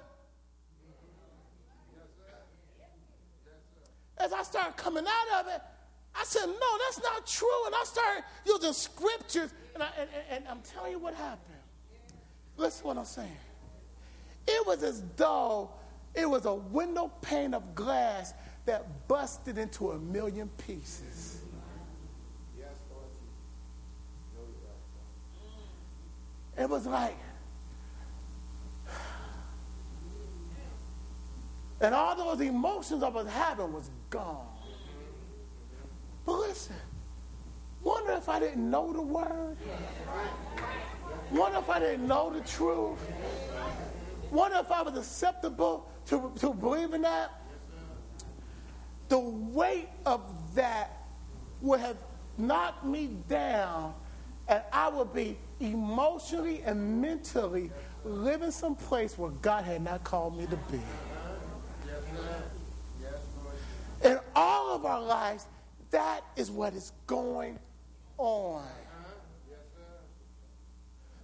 [4.18, 5.62] As I started coming out of it,
[6.14, 7.66] I said, no, that's not true.
[7.68, 9.54] And I started using scriptures.
[9.74, 11.59] And, I, and, and I'm telling you what happened.
[12.60, 13.38] Listen what I'm saying.
[14.46, 15.72] It was as though
[16.14, 18.34] it was a window pane of glass
[18.66, 21.42] that busted into a million pieces.
[26.58, 27.18] It was like,
[31.80, 34.46] and all those emotions I was having was gone.
[36.26, 36.76] But listen,
[37.84, 39.58] wonder if I didn't know the word.
[41.32, 42.98] Wonder if I didn't know the truth.
[44.32, 47.42] Wonder if I was acceptable to, to believe in that.
[49.10, 50.22] The weight of
[50.56, 50.98] that
[51.62, 51.98] would have
[52.38, 53.94] knocked me down,
[54.48, 57.72] and I would be emotionally and mentally
[58.04, 60.80] living someplace where God had not called me to be.
[64.04, 65.46] In all of our lives,
[65.92, 67.60] that is what is going
[68.20, 68.64] on.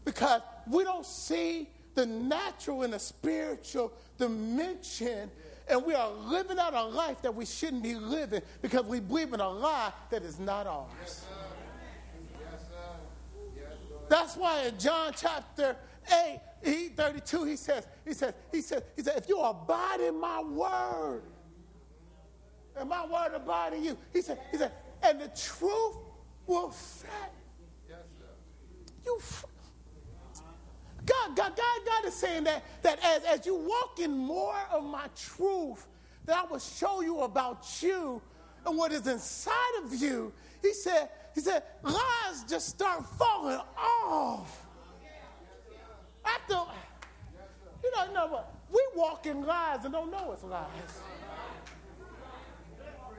[0.04, 5.30] Because we don't see the natural and the spiritual dimension,
[5.68, 9.34] and we are living out a life that we shouldn't be living because we believe
[9.34, 10.88] in a lie that is not ours.
[11.02, 11.26] Yes,
[12.39, 12.62] yes,
[13.56, 13.64] yes,
[14.10, 15.76] That's why in John chapter
[16.12, 20.20] 8, he, 32, he says, he says, he says, he says, if you abide in
[20.20, 21.24] my word,
[22.78, 24.72] and my word abide in you, he said, he said,
[25.02, 25.96] and the truth
[26.48, 27.34] will set
[29.06, 29.50] you free.
[31.06, 34.84] God, God, God, God is saying that, that as, as you walk in more of
[34.84, 35.86] my truth,
[36.26, 38.22] that I will show you about you
[38.66, 40.34] and what is inside of you.
[40.62, 44.66] He said, he said, lies just start falling off.
[46.26, 46.54] After,
[47.84, 48.56] you know, you know what?
[48.72, 50.66] We walk in lies and don't know it's lies.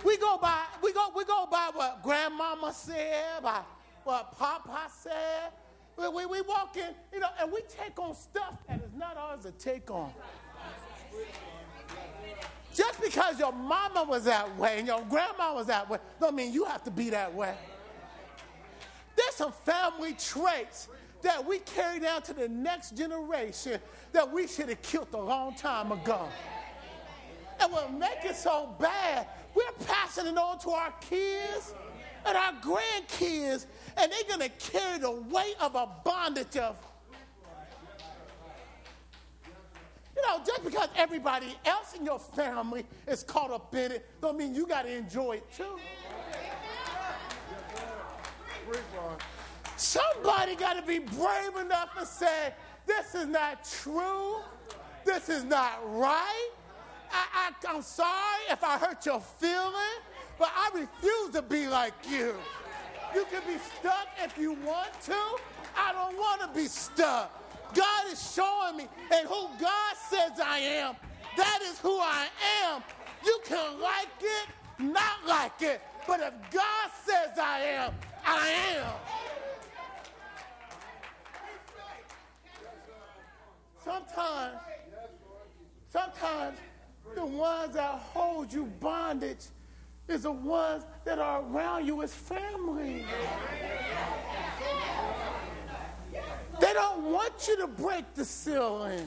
[0.05, 3.61] We go by, we go, we go by what grandmama said, by
[4.05, 5.51] what papa said,
[5.97, 9.17] we, we, we walk in, you know, and we take on stuff that is not
[9.17, 10.13] ours to take on.
[12.75, 16.53] Just because your mama was that way and your grandma was that way, don't mean
[16.53, 17.55] you have to be that way.
[19.17, 20.89] There's some family traits
[21.23, 23.81] that we carry down to the next generation
[24.13, 26.29] that we should have killed a long time ago.
[27.59, 29.27] And what make it so bad,
[29.57, 31.75] we're passing it on to our kids
[32.27, 36.77] and our grandkids, and they're going to carry the weight of a bondage of.
[40.15, 44.39] You know, just because everybody else in your family is caught up in it, don't
[44.39, 45.79] mean you got to enjoy it too.
[49.77, 52.53] Somebody got to be brave enough to say,
[52.87, 54.37] this is not true.
[55.05, 56.51] This is not right.
[57.17, 59.99] I, I, I'm sorry if I hurt your feeling,
[60.39, 62.35] but I refuse to be like you.
[63.15, 65.17] You can be stuck if you want to.
[65.77, 67.43] I don't want to be stuck.
[67.75, 70.97] God is showing me, and who God says I am,
[71.37, 72.27] that is who I
[72.65, 72.83] am.
[73.25, 74.49] You can like it,
[74.79, 77.95] not like it, but if God says I am,
[78.25, 78.93] I am.
[83.85, 84.59] Sometimes,
[85.89, 86.59] sometimes
[87.15, 89.47] the ones that hold you bondage
[90.09, 93.05] is the ones that are around you as family.
[96.61, 99.07] They don't want you to break the ceiling.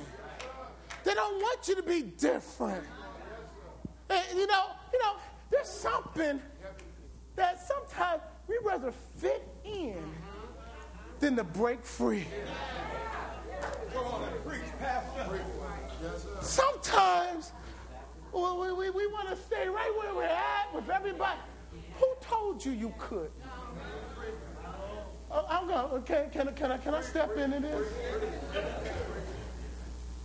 [1.04, 2.84] They don't want you to be different.
[4.10, 5.14] And, you know, you know,
[5.50, 6.42] there's something
[7.36, 9.98] that sometimes we rather fit in
[11.20, 12.26] than to break free.
[16.42, 17.52] Sometimes
[18.34, 21.40] we, we, we want to stay right where we're at with everybody.
[21.96, 23.32] Who told you you could?
[25.32, 27.88] Oh, I'm going, okay, can, can, I, can I step into this?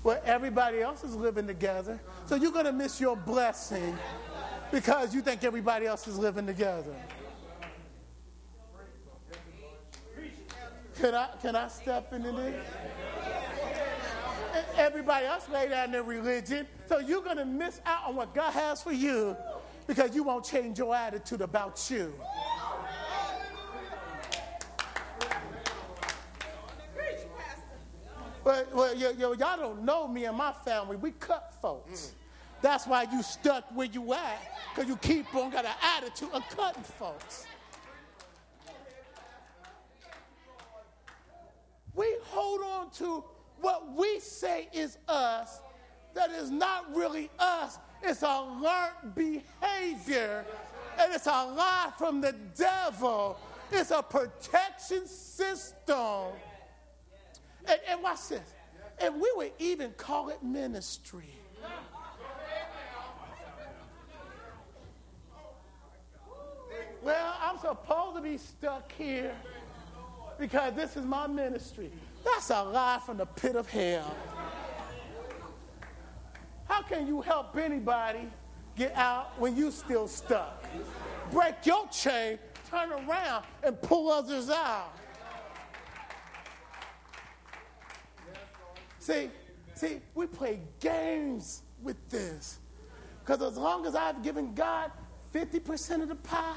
[0.02, 2.00] Well, everybody else is living together.
[2.26, 3.98] So you're going to miss your blessing
[4.70, 6.94] because you think everybody else is living together.
[11.00, 12.66] Can I, can I step into this?
[14.76, 16.66] Everybody else lay down their religion.
[16.86, 19.36] So you're going to miss out on what God has for you
[19.86, 22.12] because you won't change your attitude about you.
[28.42, 30.96] But well, yo, y'all don't know me and my family.
[30.96, 32.12] We cut folks.
[32.60, 34.40] That's why you stuck where you at,
[34.74, 37.46] because you keep on got an attitude of cutting folks.
[41.94, 43.24] We hold on to
[43.64, 45.62] what we say is us
[46.12, 47.78] that is not really us.
[48.02, 50.44] It's a learned behavior,
[50.98, 53.38] and it's a lie from the devil.
[53.72, 56.34] It's a protection system.
[57.66, 58.54] And, and watch this.
[58.98, 61.30] And we would even call it ministry.
[67.02, 69.34] Well, I'm supposed to be stuck here
[70.38, 71.90] because this is my ministry.
[72.24, 74.16] That's a lie from the pit of hell.
[76.66, 78.28] How can you help anybody
[78.74, 80.64] get out when you still stuck?
[81.30, 82.38] Break your chain,
[82.70, 84.92] turn around, and pull others out.
[88.98, 89.30] See,
[89.74, 92.58] see, we play games with this.
[93.20, 94.90] Because as long as I've given God
[95.34, 96.56] 50% of the pie,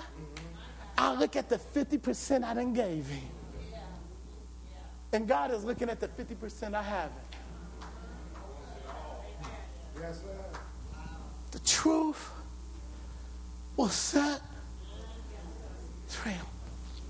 [0.97, 3.36] I look at the 50% I done gave him.
[5.13, 7.19] And God is looking at the 50% I haven't.
[9.99, 10.21] Yes,
[11.51, 12.29] the truth
[13.75, 14.41] will set
[16.07, 16.33] free.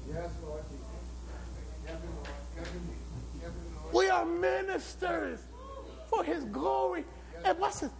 [0.07, 0.29] Yes.
[3.93, 5.39] We are ministers
[6.07, 7.05] for his glory.
[7.43, 7.91] And what's this?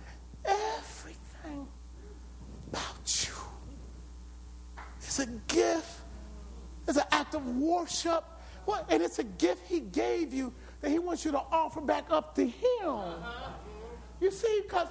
[0.45, 1.67] Everything
[2.71, 3.33] about you
[5.01, 6.01] is a gift.
[6.87, 8.23] It's an act of worship
[8.67, 8.85] what?
[8.91, 12.35] And it's a gift he gave you that he wants you to offer back up
[12.35, 12.53] to him.
[12.83, 13.51] Uh-huh.
[14.19, 14.89] You see, because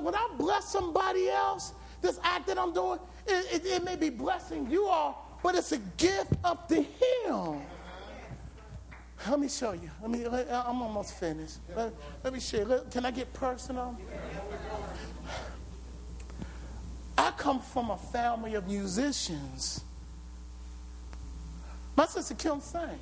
[0.00, 4.10] when I bless somebody else, this act that I'm doing, it, it, it may be
[4.10, 6.86] blessing you all, but it's a gift up to him.
[7.26, 7.58] Uh-huh.
[9.28, 9.90] Let me show you.
[10.00, 10.28] Let me.
[10.28, 11.58] Let, I'm almost finished.
[11.76, 11.92] Let,
[12.22, 12.64] let me share.
[12.64, 13.98] Let, can I get personal?
[17.18, 19.82] I come from a family of musicians.
[22.00, 22.98] My sister Kim sang.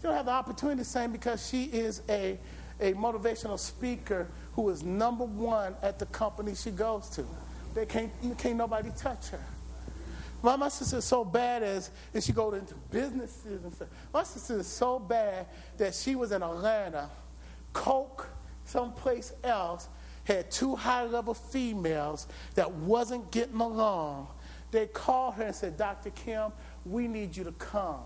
[0.00, 2.36] She don't have the opportunity to sing because she is a,
[2.80, 7.24] a motivational speaker who is number one at the company she goes to.
[7.74, 9.44] They can't, can't nobody touch her.
[10.42, 13.86] My, my sister is so bad as, as she goes into businesses and stuff.
[14.12, 15.46] My sister is so bad
[15.76, 17.08] that she was in Atlanta,
[17.72, 18.28] Coke,
[18.64, 19.86] someplace else,
[20.24, 22.26] had two high-level females
[22.56, 24.26] that wasn't getting along.
[24.72, 26.10] They called her and said, Dr.
[26.10, 26.50] Kim,
[26.84, 28.00] we need you to come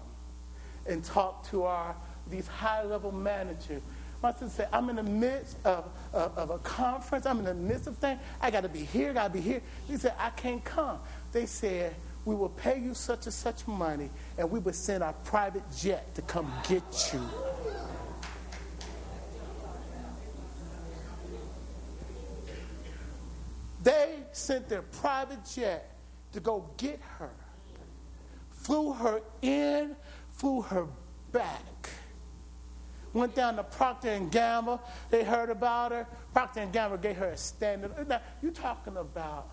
[0.87, 1.95] and talk to our
[2.29, 3.83] these high-level managers.
[4.22, 7.27] My sister said, I'm in the midst of, of, of, a conference.
[7.27, 8.18] I'm in the midst of things.
[8.41, 9.12] I got to be here.
[9.12, 9.61] got to be here.
[9.87, 10.99] He said, I can't come.
[11.33, 15.12] They said, we will pay you such and such money, and we will send our
[15.12, 17.20] private jet to come get you.
[23.85, 25.93] They sent their private jet
[26.33, 27.31] to go get her
[28.67, 29.95] flew her in,
[30.33, 30.89] flew her
[31.31, 31.89] back.
[33.12, 34.83] Went down to Procter and Gamble.
[35.09, 36.05] They heard about her.
[36.33, 38.09] Procter and Gamble gave her a standard.
[38.09, 39.49] Now, you're talking about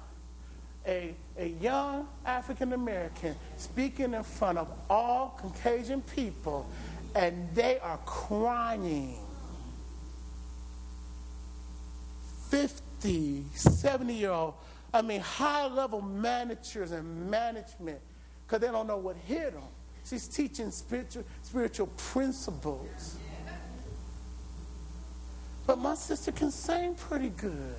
[0.87, 6.67] a, a young African American speaking in front of all Caucasian people,
[7.13, 9.19] and they are crying.
[12.49, 14.55] 50, 70 year old,
[14.91, 18.01] I mean, high level managers and management
[18.45, 19.63] because they don't know what hit them.
[20.05, 23.17] She's teaching spiritual, spiritual principles.
[25.65, 27.75] But my sister can sing pretty good.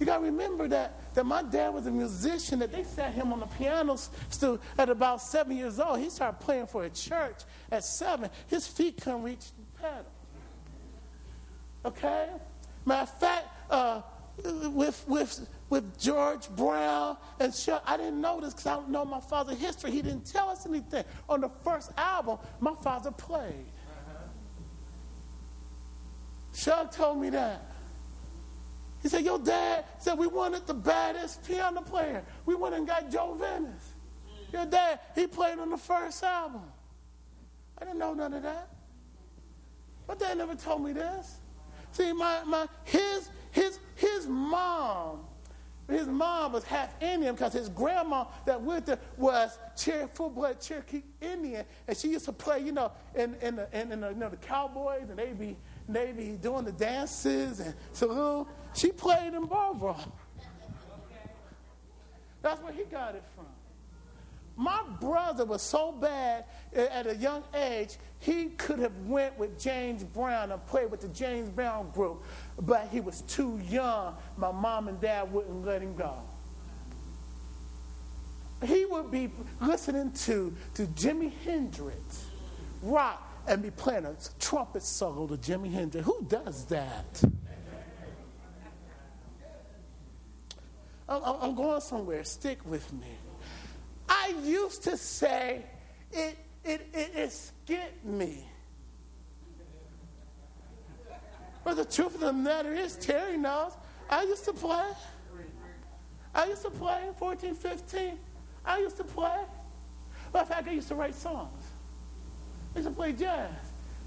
[0.00, 3.32] You got to remember that, that my dad was a musician, that they sat him
[3.32, 3.96] on the piano
[4.28, 6.00] stool at about seven years old.
[6.00, 8.28] He started playing for a church at seven.
[8.48, 10.04] His feet couldn't reach the pedal.
[11.84, 12.28] Okay?
[12.84, 14.02] Matter of fact, uh,
[14.42, 19.04] with, with, with George Brown and Chuck, I didn't know this because I don't know
[19.04, 19.90] my father's history.
[19.90, 21.04] He didn't tell us anything.
[21.28, 23.66] On the first album, my father played.
[26.54, 27.62] Chuck told me that.
[29.02, 32.24] He said, Your dad said we wanted the baddest piano player.
[32.46, 33.92] We went and got Joe Venice.
[34.52, 36.62] Your dad, he played on the first album.
[37.76, 38.68] I didn't know none of that.
[40.06, 41.38] But they never told me this.
[41.92, 45.20] See, my, my his his his mom,
[45.88, 49.56] his mom was half Indian because his grandma that with her was
[50.12, 53.92] full blood Cherokee Indian, and she used to play, you know, in in the, in,
[53.92, 55.56] in the, you know, the cowboys, and they be
[55.88, 58.46] they be doing the dances and saloon.
[58.74, 59.96] She played in Barbara.
[62.42, 63.46] That's where he got it from.
[64.56, 66.44] My brother was so bad
[66.74, 71.08] at a young age, he could have went with James Brown and played with the
[71.08, 72.24] James Brown group,
[72.60, 74.16] but he was too young.
[74.36, 76.14] My mom and dad wouldn't let him go.
[78.64, 79.30] He would be
[79.60, 82.26] listening to, to Jimi Hendrix,
[82.82, 86.06] rock, and be playing a trumpet solo to Jimi Hendrix.
[86.06, 87.22] Who does that?
[91.06, 92.24] I'm going somewhere.
[92.24, 93.18] Stick with me.
[94.08, 95.64] I used to say
[96.12, 98.44] it, it, it, it skipped me.
[101.64, 103.72] But the truth of the matter is, Terry knows,
[104.10, 104.90] I used to play.
[106.34, 108.18] I used to play 14, 15.
[108.64, 109.40] I used to play.
[110.32, 111.64] But in fact, I used to write songs.
[112.74, 113.50] I used to play jazz.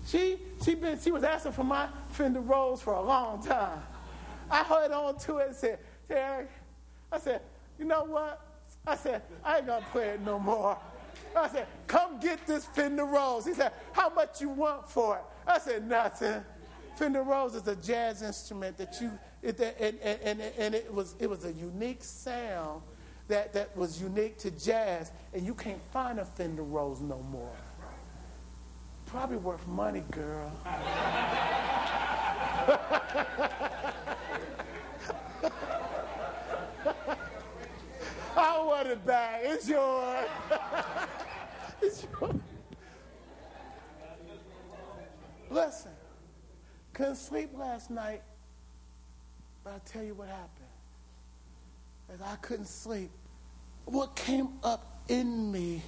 [0.08, 3.82] She, she, been, she was asking for my Fender Rhodes for a long time.
[4.50, 6.46] I held on to it and said, Terry,
[7.12, 7.42] I said,
[7.80, 8.42] you know what?
[8.88, 10.78] I said, I ain't gonna play it no more.
[11.36, 13.46] I said, come get this Fender Rhodes.
[13.46, 15.24] He said, how much you want for it?
[15.46, 16.42] I said, nothing.
[16.96, 19.12] Fender Rhodes is a jazz instrument that you,
[19.44, 22.82] it, and, and, and it, was, it was a unique sound
[23.28, 27.54] that, that was unique to jazz, and you can't find a Fender Rhodes no more.
[29.06, 30.52] Probably worth money, girl.
[38.90, 39.40] I.
[39.44, 40.28] It's yours.
[41.82, 42.36] it's yours.
[45.50, 45.92] Listen,
[46.94, 48.22] couldn't sleep last night,
[49.64, 50.52] but I'll tell you what happened.
[52.14, 53.10] As I couldn't sleep,
[53.86, 55.82] what came up in me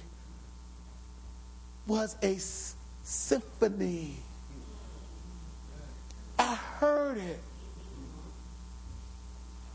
[1.86, 2.36] was a
[3.02, 4.16] symphony.
[6.38, 7.40] I heard it.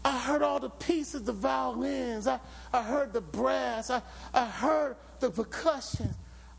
[0.05, 2.27] I heard all the pieces, the violins.
[2.27, 2.39] I,
[2.71, 3.89] I heard the brass.
[3.89, 4.03] I,
[4.35, 6.13] I heard the percussion.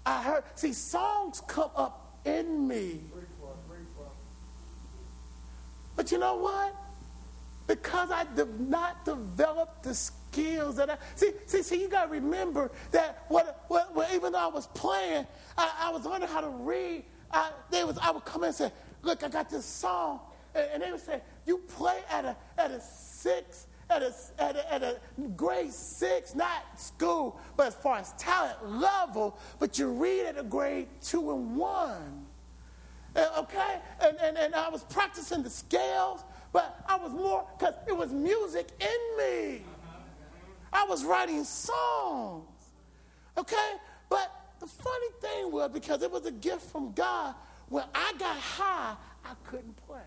[0.05, 3.01] I heard, see, songs come up in me.
[5.95, 6.75] But you know what?
[7.69, 11.31] Because I did not develop the skills that I see.
[11.47, 15.25] See, see, you got to remember that what, what, what, even though I was playing,
[15.57, 17.05] I, I was learning how to read.
[17.31, 18.71] I, they was, I would come in and say,
[19.03, 20.21] "Look, I got this song,"
[20.55, 22.81] and, and they would say, "You play at a at a
[23.27, 24.97] six, at a, at, a, at a
[25.37, 30.43] grade six, not school, but as far as talent level, but you read at a
[30.43, 32.27] grade two and one.
[33.39, 33.79] Okay?
[34.01, 36.23] And, and, and I was practicing the scales,
[36.53, 39.63] but I was more, because it was music in me.
[40.73, 42.45] I was writing songs.
[43.39, 43.71] Okay?
[44.09, 47.35] But the funny thing was, because it was a gift from God,
[47.69, 50.01] when I got high, I couldn't play.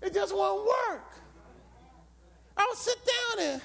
[0.00, 1.12] It just won't work.
[2.56, 3.62] I would sit down and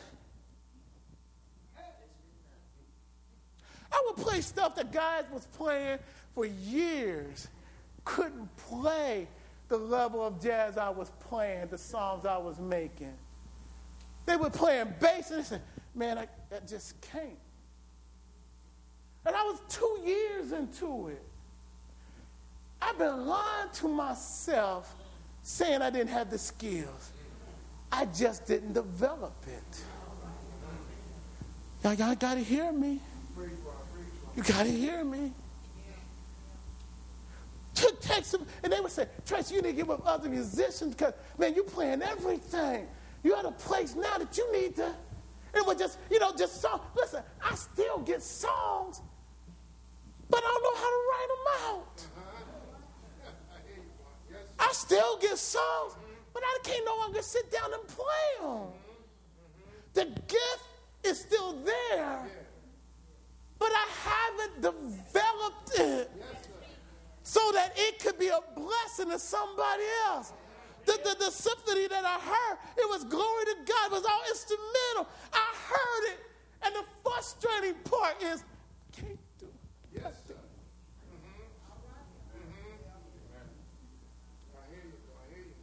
[3.92, 6.00] I would play stuff that guys was playing
[6.34, 7.48] for years.
[8.06, 9.28] Couldn't play
[9.68, 13.14] the level of jazz I was playing, the songs I was making.
[14.26, 15.62] They were playing bass and they said,
[15.94, 17.38] man, I, I just can't.
[19.26, 21.24] And I was two years into it.
[22.82, 24.96] I've been lying to myself
[25.44, 27.12] saying I didn't have the skills.
[27.92, 29.84] I just didn't develop it.
[31.84, 33.00] Y'all, y'all got to hear me.
[34.36, 35.32] You got to hear me.
[37.76, 41.14] Took text and they would say, Tracy, you need to get with other musicians because,
[41.38, 42.88] man, you're playing everything.
[43.24, 44.94] You're at a place now that you need to.
[45.56, 46.82] It was just, you know, just song.
[46.96, 49.02] Listen, I still get songs,
[50.30, 50.94] but I don't know how
[54.74, 55.96] singing songs,
[56.34, 58.68] but I can't no longer sit down and play them.
[59.94, 60.64] The gift
[61.04, 62.26] is still there,
[63.60, 66.12] but I haven't developed it
[67.24, 70.34] so that it could be a blessing to somebody else.
[70.86, 74.22] The, the, the symphony that I heard, it was glory to God, it was all
[74.30, 75.08] instrumental.
[75.32, 76.20] I heard it,
[76.64, 78.44] and the frustrating part is,
[78.92, 79.48] can't do
[79.94, 80.34] Yes, sir.
[80.34, 81.44] Mm-hmm.
[82.36, 82.74] Mm-hmm.
[84.58, 84.98] I hear you.
[85.16, 85.54] I hear you.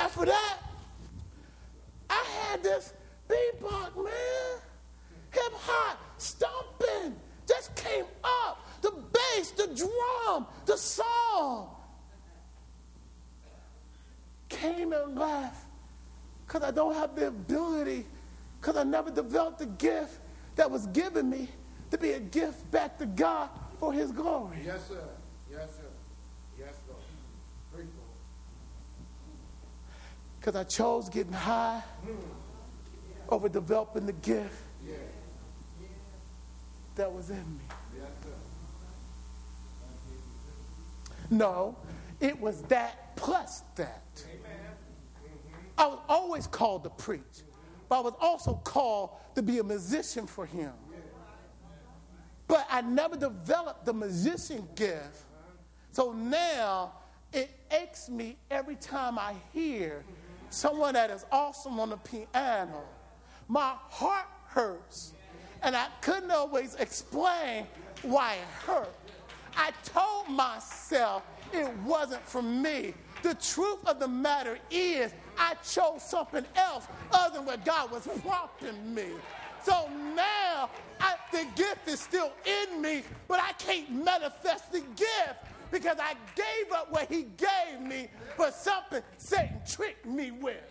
[0.00, 0.58] After that,
[2.08, 2.94] I had this
[3.28, 4.60] bebop, man.
[5.30, 7.14] Hip hop, stomping,
[7.46, 8.66] just came up.
[8.80, 11.68] The bass, the drum, the song
[14.48, 15.66] came and left
[16.46, 18.06] because I don't have the ability,
[18.60, 20.18] because I never developed the gift
[20.56, 21.48] that was given me
[21.90, 24.56] to be a gift back to God for His glory.
[24.64, 25.04] Yes, sir.
[25.50, 25.90] Yes, sir.
[26.58, 27.02] Yes, Lord.
[27.72, 28.10] Praise the Lord.
[30.40, 31.82] Because I chose getting high
[33.28, 34.56] over developing the gift
[36.96, 37.64] that was in me.
[41.28, 41.76] No,
[42.20, 44.24] it was that plus that.
[45.76, 47.20] I was always called to preach,
[47.88, 50.72] but I was also called to be a musician for him.
[52.48, 55.24] But I never developed the musician gift.
[55.92, 56.94] So now
[57.32, 60.02] it aches me every time I hear
[60.50, 62.82] someone that is awesome on the piano.
[63.48, 65.14] My heart hurts.
[65.62, 67.66] And I couldn't always explain
[68.02, 68.94] why it hurt.
[69.56, 71.22] I told myself
[71.52, 72.94] it wasn't for me.
[73.22, 78.08] The truth of the matter is, I chose something else other than what God was
[78.22, 79.06] prompting me.
[79.62, 80.70] So now
[81.00, 86.14] I, the gift is still in me, but I can't manifest the gift because I
[86.34, 90.62] gave up what He gave me for something Satan tricked me with.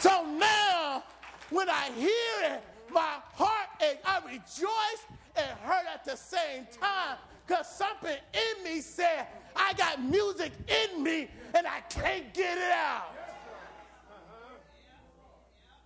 [0.00, 1.02] So now,
[1.50, 5.04] when I hear it, my heart and I rejoice
[5.36, 9.26] and hurt at the same time because something in me said,
[9.56, 13.14] I got music in me and I can't get it out.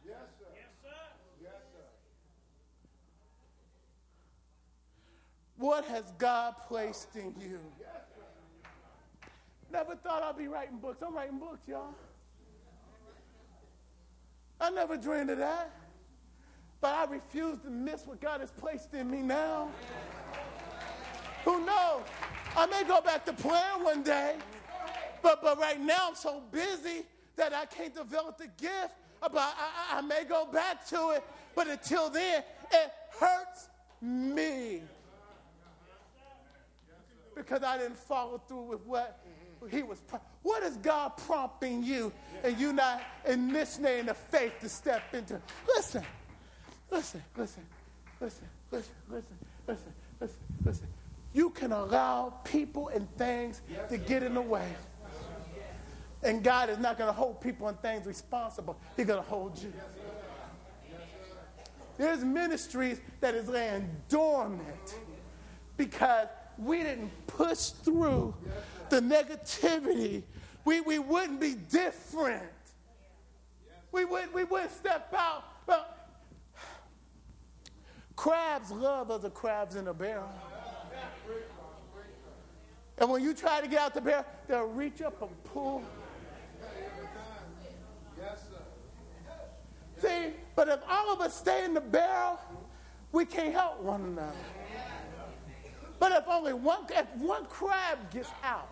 [0.04, 0.46] Yes, sir.
[1.40, 1.86] Yes, sir.
[5.62, 7.60] What has God placed in you?
[9.70, 11.00] Never thought I'd be writing books.
[11.06, 11.94] I'm writing books, y'all.
[14.60, 15.70] I never dreamed of that.
[16.80, 19.68] But I refuse to miss what God has placed in me now.
[21.44, 22.02] Who knows?
[22.56, 24.38] I may go back to playing one day,
[25.22, 27.04] but, but right now I'm so busy
[27.36, 28.96] that I can't develop the gift.
[29.20, 29.52] But I,
[29.92, 31.22] I, I may go back to it,
[31.54, 32.42] but until then,
[32.72, 33.68] it hurts
[34.00, 34.82] me
[37.34, 39.20] because I didn't follow through with what
[39.70, 40.00] he was.
[40.00, 42.12] Pro- what is God prompting you,
[42.42, 45.40] and you not initiating the faith to step into?
[45.68, 46.02] Listen,
[46.90, 47.64] listen, listen,
[48.20, 50.86] listen, listen, listen, listen, listen, listen.
[51.32, 54.68] You can allow people and things to get in the way.
[56.22, 58.76] And God is not going to hold people and things responsible.
[58.96, 59.72] He's going to hold you.
[61.98, 64.98] There's ministries that is laying dormant
[65.76, 66.28] because
[66.64, 68.34] we didn't push through
[68.90, 70.22] the negativity.
[70.64, 72.42] We, we wouldn't be different.
[73.90, 75.44] We, would, we wouldn't step out.
[75.66, 76.08] But
[78.16, 80.30] crabs love other crabs in a barrel.
[82.98, 85.82] And when you try to get out the barrel, they'll reach up and pull.
[89.98, 92.38] See, but if all of us stay in the barrel,
[93.12, 94.32] we can't help one another.
[96.02, 98.68] But if only one, if one crab gets out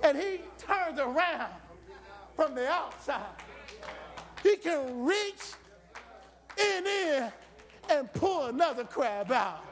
[0.00, 1.50] and he turns around
[2.36, 3.34] from the outside,
[4.44, 5.54] he can reach
[6.56, 7.32] in in
[7.90, 9.64] and pull another crab out.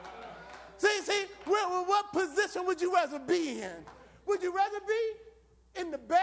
[0.79, 3.85] See, see, where, what position would you rather be in?
[4.25, 6.19] Would you rather be in the barrel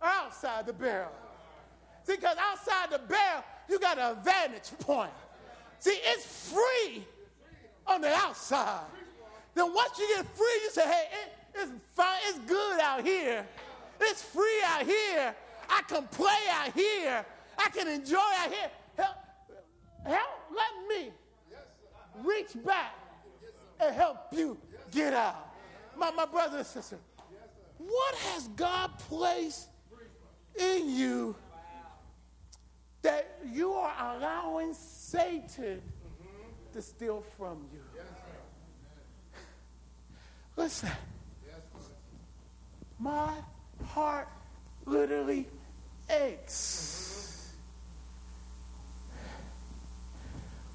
[0.00, 1.12] or outside the barrel?
[2.04, 5.12] See, because outside the barrel, you got a vantage point.
[5.78, 7.04] See, it's free
[7.86, 8.84] on the outside.
[9.54, 13.46] Then once you get free, you say, hey, it, it's fine, it's good out here.
[14.00, 15.34] It's free out here.
[15.68, 17.24] I can play out here.
[17.58, 18.70] I can enjoy out here.
[18.96, 19.16] Help,
[20.04, 21.10] help, let me
[22.22, 22.94] reach back
[23.80, 24.58] and help you
[24.90, 25.52] get out.
[25.96, 26.98] My, my brother and sister,
[27.78, 29.68] what has God placed
[30.58, 31.36] in you
[33.02, 35.82] that you are allowing Satan
[36.74, 37.78] to steal from you.
[40.56, 40.90] Listen,
[42.98, 43.32] my
[43.86, 44.28] heart
[44.84, 45.46] literally
[46.10, 47.52] aches.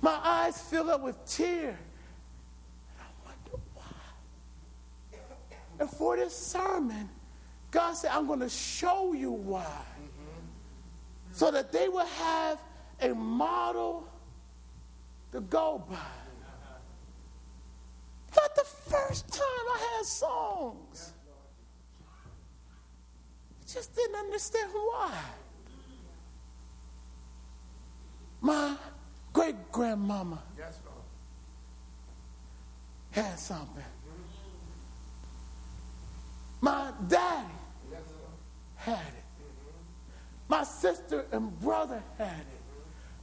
[0.02, 1.76] My eyes fill up with tears.
[1.76, 3.84] And I wonder why.
[5.80, 7.10] And for this sermon,
[7.72, 9.84] God said, I'm going to show you why.
[11.34, 12.60] So that they will have
[13.02, 14.09] a model
[15.32, 15.98] to go by.
[18.36, 21.14] Not the first time I had songs.
[23.62, 25.14] I just didn't understand why.
[28.42, 28.76] My
[29.34, 30.40] great grandmama
[33.12, 33.84] had something.
[36.62, 37.48] My daddy
[38.76, 39.24] had it.
[40.48, 42.62] My sister and brother had it.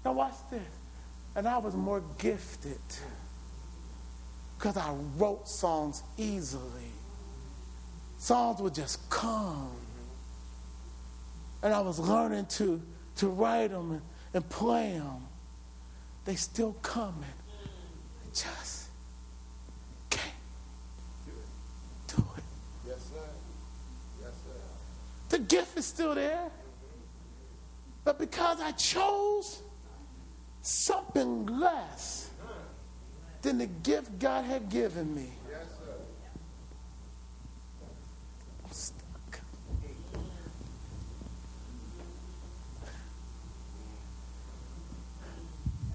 [0.05, 0.63] Now watch this.
[1.37, 2.81] And I was more gifted
[4.57, 6.91] because I wrote songs easily.
[8.19, 9.77] Songs would just come.
[11.63, 12.81] And I was learning to,
[13.17, 15.27] to write them and, and play them.
[16.25, 17.23] They still coming.
[17.23, 18.89] I just
[20.09, 20.33] can't
[22.07, 22.45] do it.
[22.89, 23.29] Yes, sir.
[24.23, 25.37] Yes, sir.
[25.37, 26.49] The gift is still there.
[28.05, 29.61] But because I chose
[30.67, 32.29] something less
[33.43, 35.31] than the gift God had given me,
[38.65, 39.41] I'm stuck.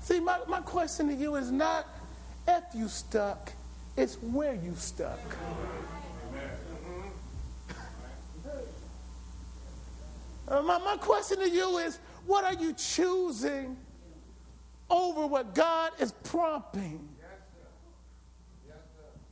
[0.04, 1.86] See, my, my question to you is not
[2.48, 3.52] if you stuck,
[3.98, 5.20] it's where you stuck.
[10.48, 13.78] Uh, my, my question to you is what are you choosing
[14.92, 17.08] over what God is prompting?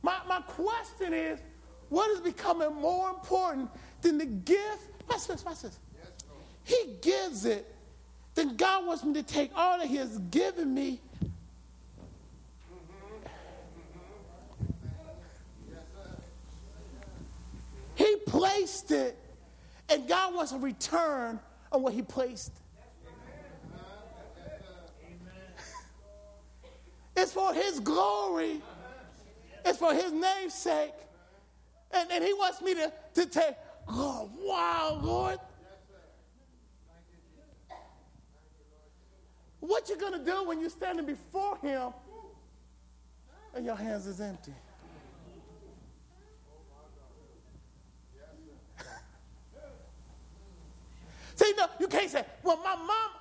[0.02, 1.38] My, my question is
[1.90, 3.68] what is becoming more important
[4.00, 4.88] than the gift?
[5.08, 5.78] Watch this, watch this.
[6.64, 7.72] He gives it,
[8.34, 11.00] then God wants me to take all that He has given me.
[17.96, 19.18] He placed it,
[19.90, 21.38] and God wants a return
[21.70, 22.52] on what He placed.
[27.20, 28.62] It's for His glory.
[29.62, 30.94] It's for His name's sake.
[31.92, 33.56] And, and He wants me to, to take,
[33.86, 35.38] oh, wow, Lord.
[39.60, 41.92] What you going to do when you're standing before Him
[43.54, 44.54] and your hands is empty?
[51.34, 53.19] See, no, you can't say, well, my mom.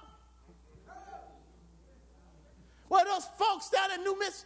[2.90, 4.46] Well, those folks down in New Miss.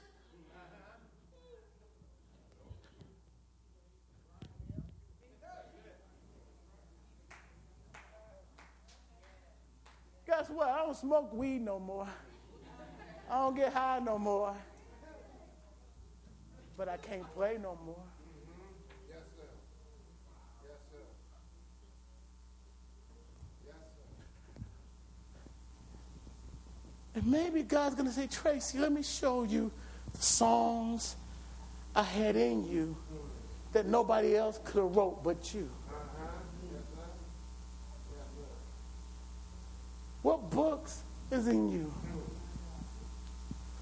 [10.27, 10.67] Guess what?
[10.67, 12.07] I don't smoke weed no more.
[13.29, 14.55] I don't get high no more.
[16.77, 18.03] But I can't play no more.
[19.09, 19.43] Yes, sir.
[20.63, 20.99] Yes, sir.
[23.67, 24.63] Yes, sir.
[27.15, 29.71] And maybe God's going to say, Tracy, let me show you
[30.13, 31.15] the songs
[31.95, 32.95] I had in you
[33.71, 35.69] that nobody else could have wrote but you.
[40.21, 41.93] What books is in you?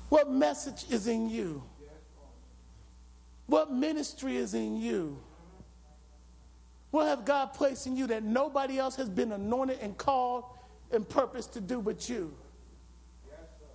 [0.10, 1.64] What message is in you?
[3.46, 5.18] What ministry is in you?
[6.90, 10.44] What have God placed in you that nobody else has been anointed and called
[10.92, 12.34] and purposed to do but you?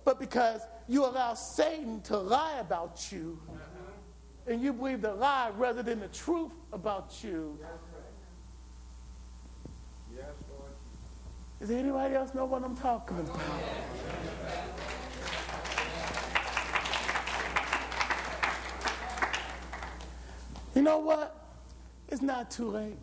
[0.07, 3.37] But because you allow Satan to lie about you,
[4.47, 7.59] and you believe the lie rather than the truth about you,
[11.59, 13.41] does anybody else know what I'm talking about?
[20.73, 21.35] You know what?
[22.07, 22.95] It's not too late.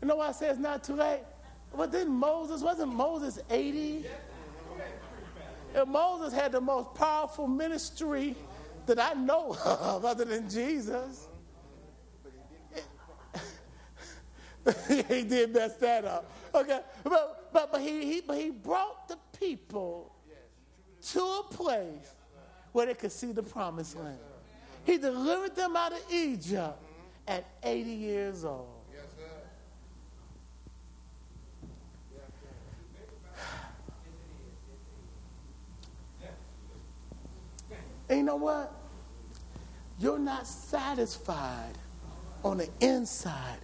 [0.00, 1.22] You know why I say it's not too late?
[1.72, 4.06] Well, didn't Moses, wasn't Moses 80?
[5.86, 8.36] Moses had the most powerful ministry
[8.86, 11.28] that I know of other than Jesus.
[14.88, 16.30] he did mess that up.
[16.54, 20.12] Okay, but but, but he, he but he brought the people
[21.08, 22.14] to a place
[22.72, 24.18] where they could see the promised land.
[24.84, 26.78] He delivered them out of Egypt
[27.26, 28.79] at 80 years old.
[38.18, 38.72] You know what?
[39.98, 41.76] You're not satisfied
[42.42, 43.58] on the inside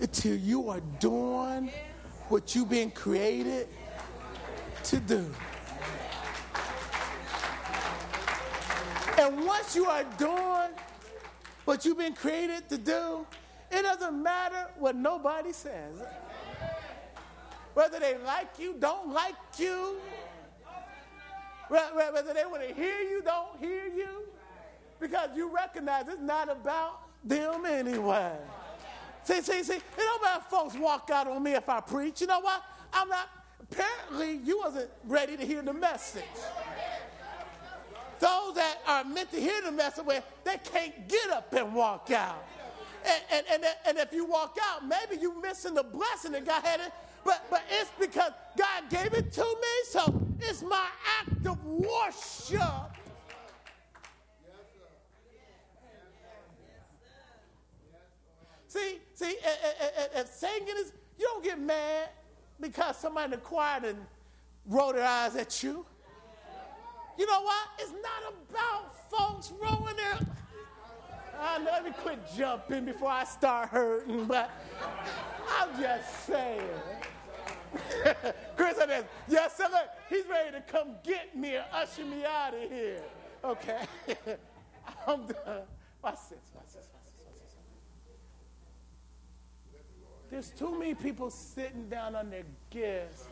[0.00, 1.70] until you are doing
[2.28, 3.68] what you've been created
[4.84, 5.26] to do.
[9.18, 10.70] And once you are doing
[11.64, 13.26] what you've been created to do,
[13.70, 16.02] it doesn't matter what nobody says.
[17.74, 19.96] Whether they like you, don't like you,
[21.68, 24.08] whether they want to hear you, don't hear you,
[25.00, 28.32] because you recognize it's not about them anyway.
[29.24, 32.20] See, see, see, it don't matter if folks walk out on me if I preach.
[32.20, 32.62] You know what?
[32.92, 33.28] I'm not,
[33.62, 36.22] apparently you wasn't ready to hear the message.
[38.20, 40.04] Those that are meant to hear the message,
[40.44, 42.44] they can't get up and walk out.
[43.04, 46.62] And, and, and, and if you walk out, maybe you're missing the blessing that God
[46.62, 46.92] had it.
[47.24, 50.88] But, but it's because God gave it to me, so it's my
[51.20, 52.90] act of worship.
[58.66, 59.36] See, see,
[60.16, 62.08] if singing is, you don't get mad
[62.60, 63.98] because somebody in the choir and
[64.66, 65.86] roll their eyes at you.
[67.16, 67.68] You know what?
[67.78, 70.18] It's not about folks rolling their.
[71.40, 74.50] I know, let me quit jumping before I start hurting, but
[75.48, 76.68] I'm just saying.
[78.56, 79.68] Chris said, yes, sir,
[80.08, 83.02] he's ready to come get me and usher me out of here.
[83.44, 83.80] Okay.
[85.06, 85.62] I'm done.
[86.02, 87.54] Watch this, watch this, watch this, watch
[89.72, 89.80] this.
[90.30, 93.26] There's too many people sitting down on their gifts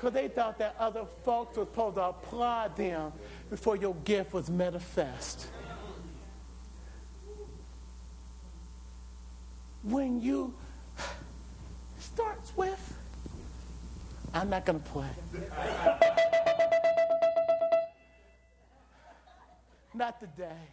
[0.00, 3.12] because they thought that other folks were supposed to applaud them
[3.50, 5.48] before your gift was manifest.
[9.82, 10.54] When you
[11.98, 12.98] starts with,
[14.32, 15.08] I'm not going to play.
[19.94, 20.68] not today.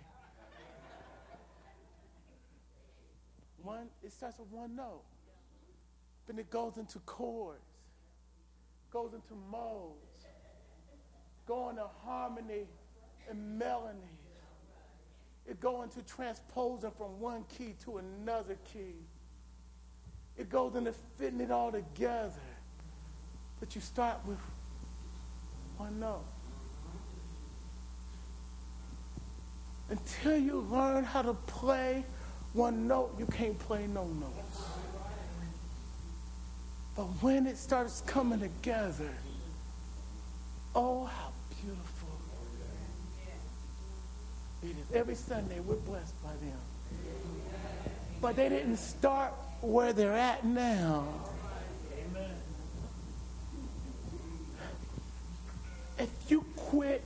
[3.63, 5.03] One, it starts with one note.
[6.27, 7.61] Then it goes into chords
[8.91, 10.25] goes into modes,
[11.45, 12.65] go into harmony
[13.29, 13.97] and melody.
[15.45, 18.95] It goes into transposing from one key to another key.
[20.35, 22.33] It goes into fitting it all together.
[23.59, 24.39] But you start with
[25.77, 26.25] one note.
[29.89, 32.03] Until you learn how to play
[32.53, 34.63] one note, you can't play no notes.
[36.95, 39.13] But when it starts coming together,
[40.75, 41.31] oh, how
[41.61, 42.09] beautiful
[44.63, 44.95] it is.
[44.95, 46.59] Every Sunday, we're blessed by them.
[48.19, 49.31] But they didn't start
[49.61, 51.07] where they're at now.
[55.99, 56.45] If you
[56.77, 57.03] quit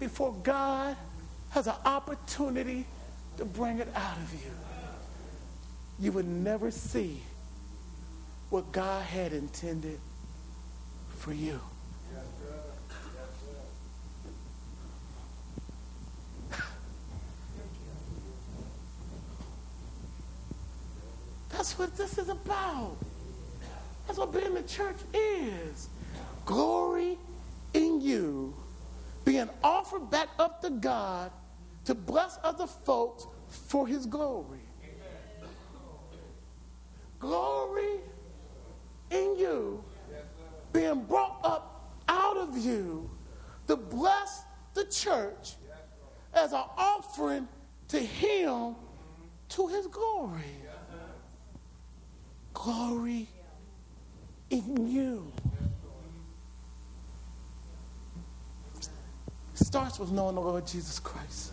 [0.00, 0.96] before God
[1.50, 2.84] has an opportunity
[3.36, 4.50] to bring it out of you,
[6.00, 7.22] you would never see
[8.48, 10.00] what God had intended
[11.18, 11.60] for you.
[21.50, 22.96] That's what this is about.
[24.08, 25.88] That's what being in the church is.
[26.44, 27.18] Glory
[27.72, 28.54] in you
[29.30, 31.30] being offered back up to God
[31.84, 34.58] to bless other folks for his glory.
[37.20, 38.00] Glory
[39.12, 39.84] in you
[40.72, 43.08] being brought up out of you
[43.68, 44.42] to bless
[44.74, 45.54] the church
[46.34, 47.46] as an offering
[47.86, 48.74] to him
[49.48, 50.56] to his glory.
[52.52, 53.28] Glory
[54.50, 55.32] in you.
[59.60, 61.52] Starts with knowing the Lord Jesus Christ.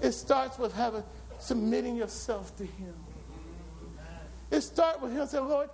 [0.00, 1.04] It starts with having
[1.38, 2.94] submitting yourself to him.
[4.50, 5.70] It starts with him saying, Lord,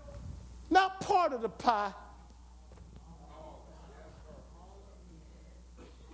[0.70, 1.92] not part of the pie.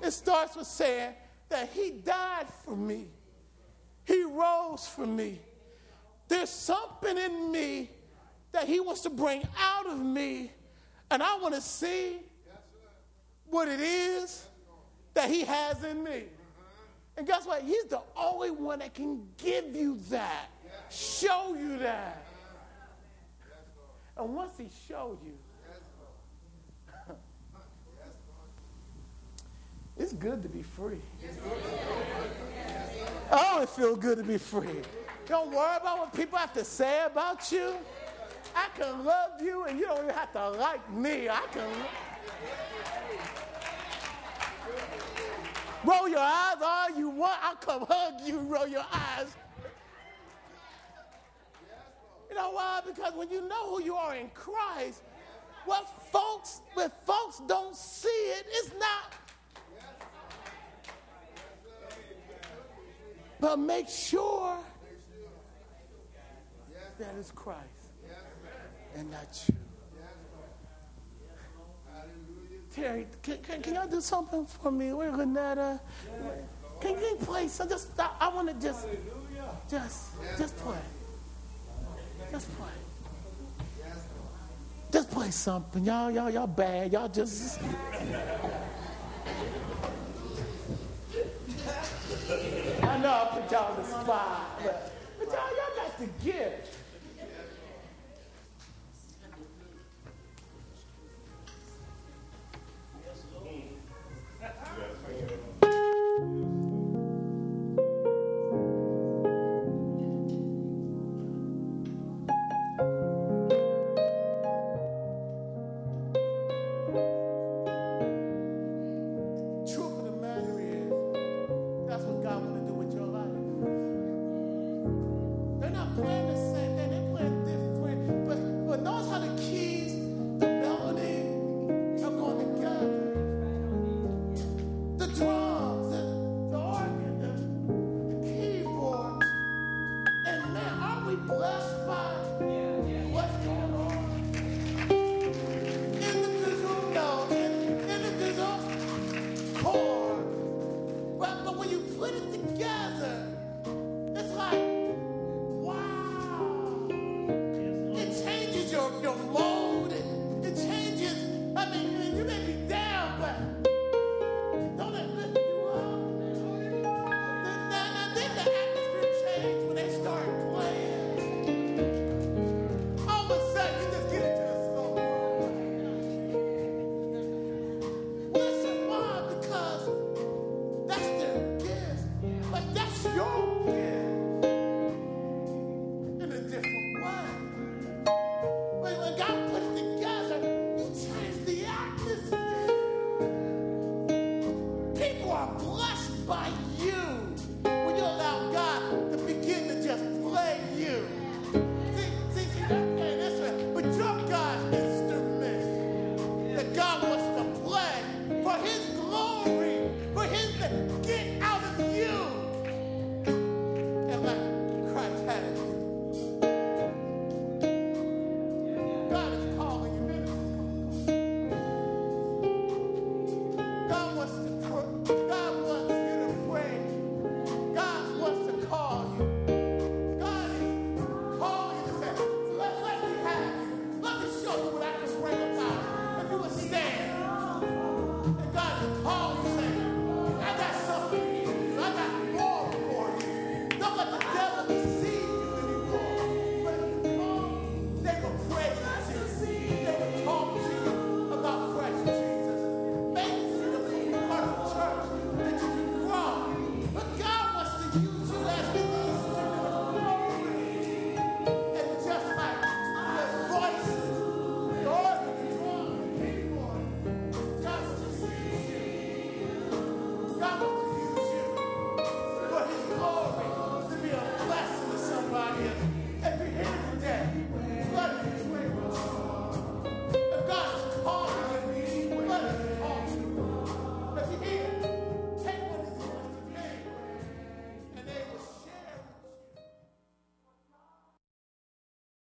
[0.02, 1.14] It starts with saying
[1.48, 3.06] that he died for me.
[4.04, 5.40] He rose for me.
[6.28, 7.90] There's something in me
[8.52, 10.52] that he wants to bring out of me,
[11.10, 12.18] and I want to see
[13.54, 14.46] what it is
[15.14, 16.24] that he has in me.
[17.16, 17.62] And guess what?
[17.62, 20.50] He's the only one that can give you that,
[20.90, 22.26] show you that.
[24.16, 25.34] And once he showed you,
[29.96, 31.00] it's good to be free.
[33.30, 34.82] Oh, it feels good to be free.
[35.26, 37.76] Don't worry about what people have to say about you.
[38.56, 41.28] I can love you and you don't even have to like me.
[41.28, 41.70] I can.
[45.84, 47.38] Roll your eyes all you want.
[47.42, 49.34] I'll come hug you, roll your eyes.
[52.28, 52.80] You know why?
[52.86, 55.02] Because when you know who you are in Christ,
[55.66, 59.14] what folks, when folks don't see it, it's not.
[63.40, 64.56] But make sure
[66.98, 67.68] that it's Christ
[68.94, 69.63] and not you.
[72.74, 74.92] Terry, can, can, can y'all do something for me?
[74.92, 75.78] Where Renetta?
[76.80, 77.68] Can you play some?
[77.68, 78.88] Just I, I want to just,
[79.70, 80.78] just, just play.
[82.32, 82.68] Just play.
[84.90, 85.84] Just play something.
[85.84, 86.92] Y'all, y'all, y'all bad.
[86.92, 87.60] Y'all just.
[92.82, 96.63] I know I put y'all on the spot, but, but y'all, y'all got the gift.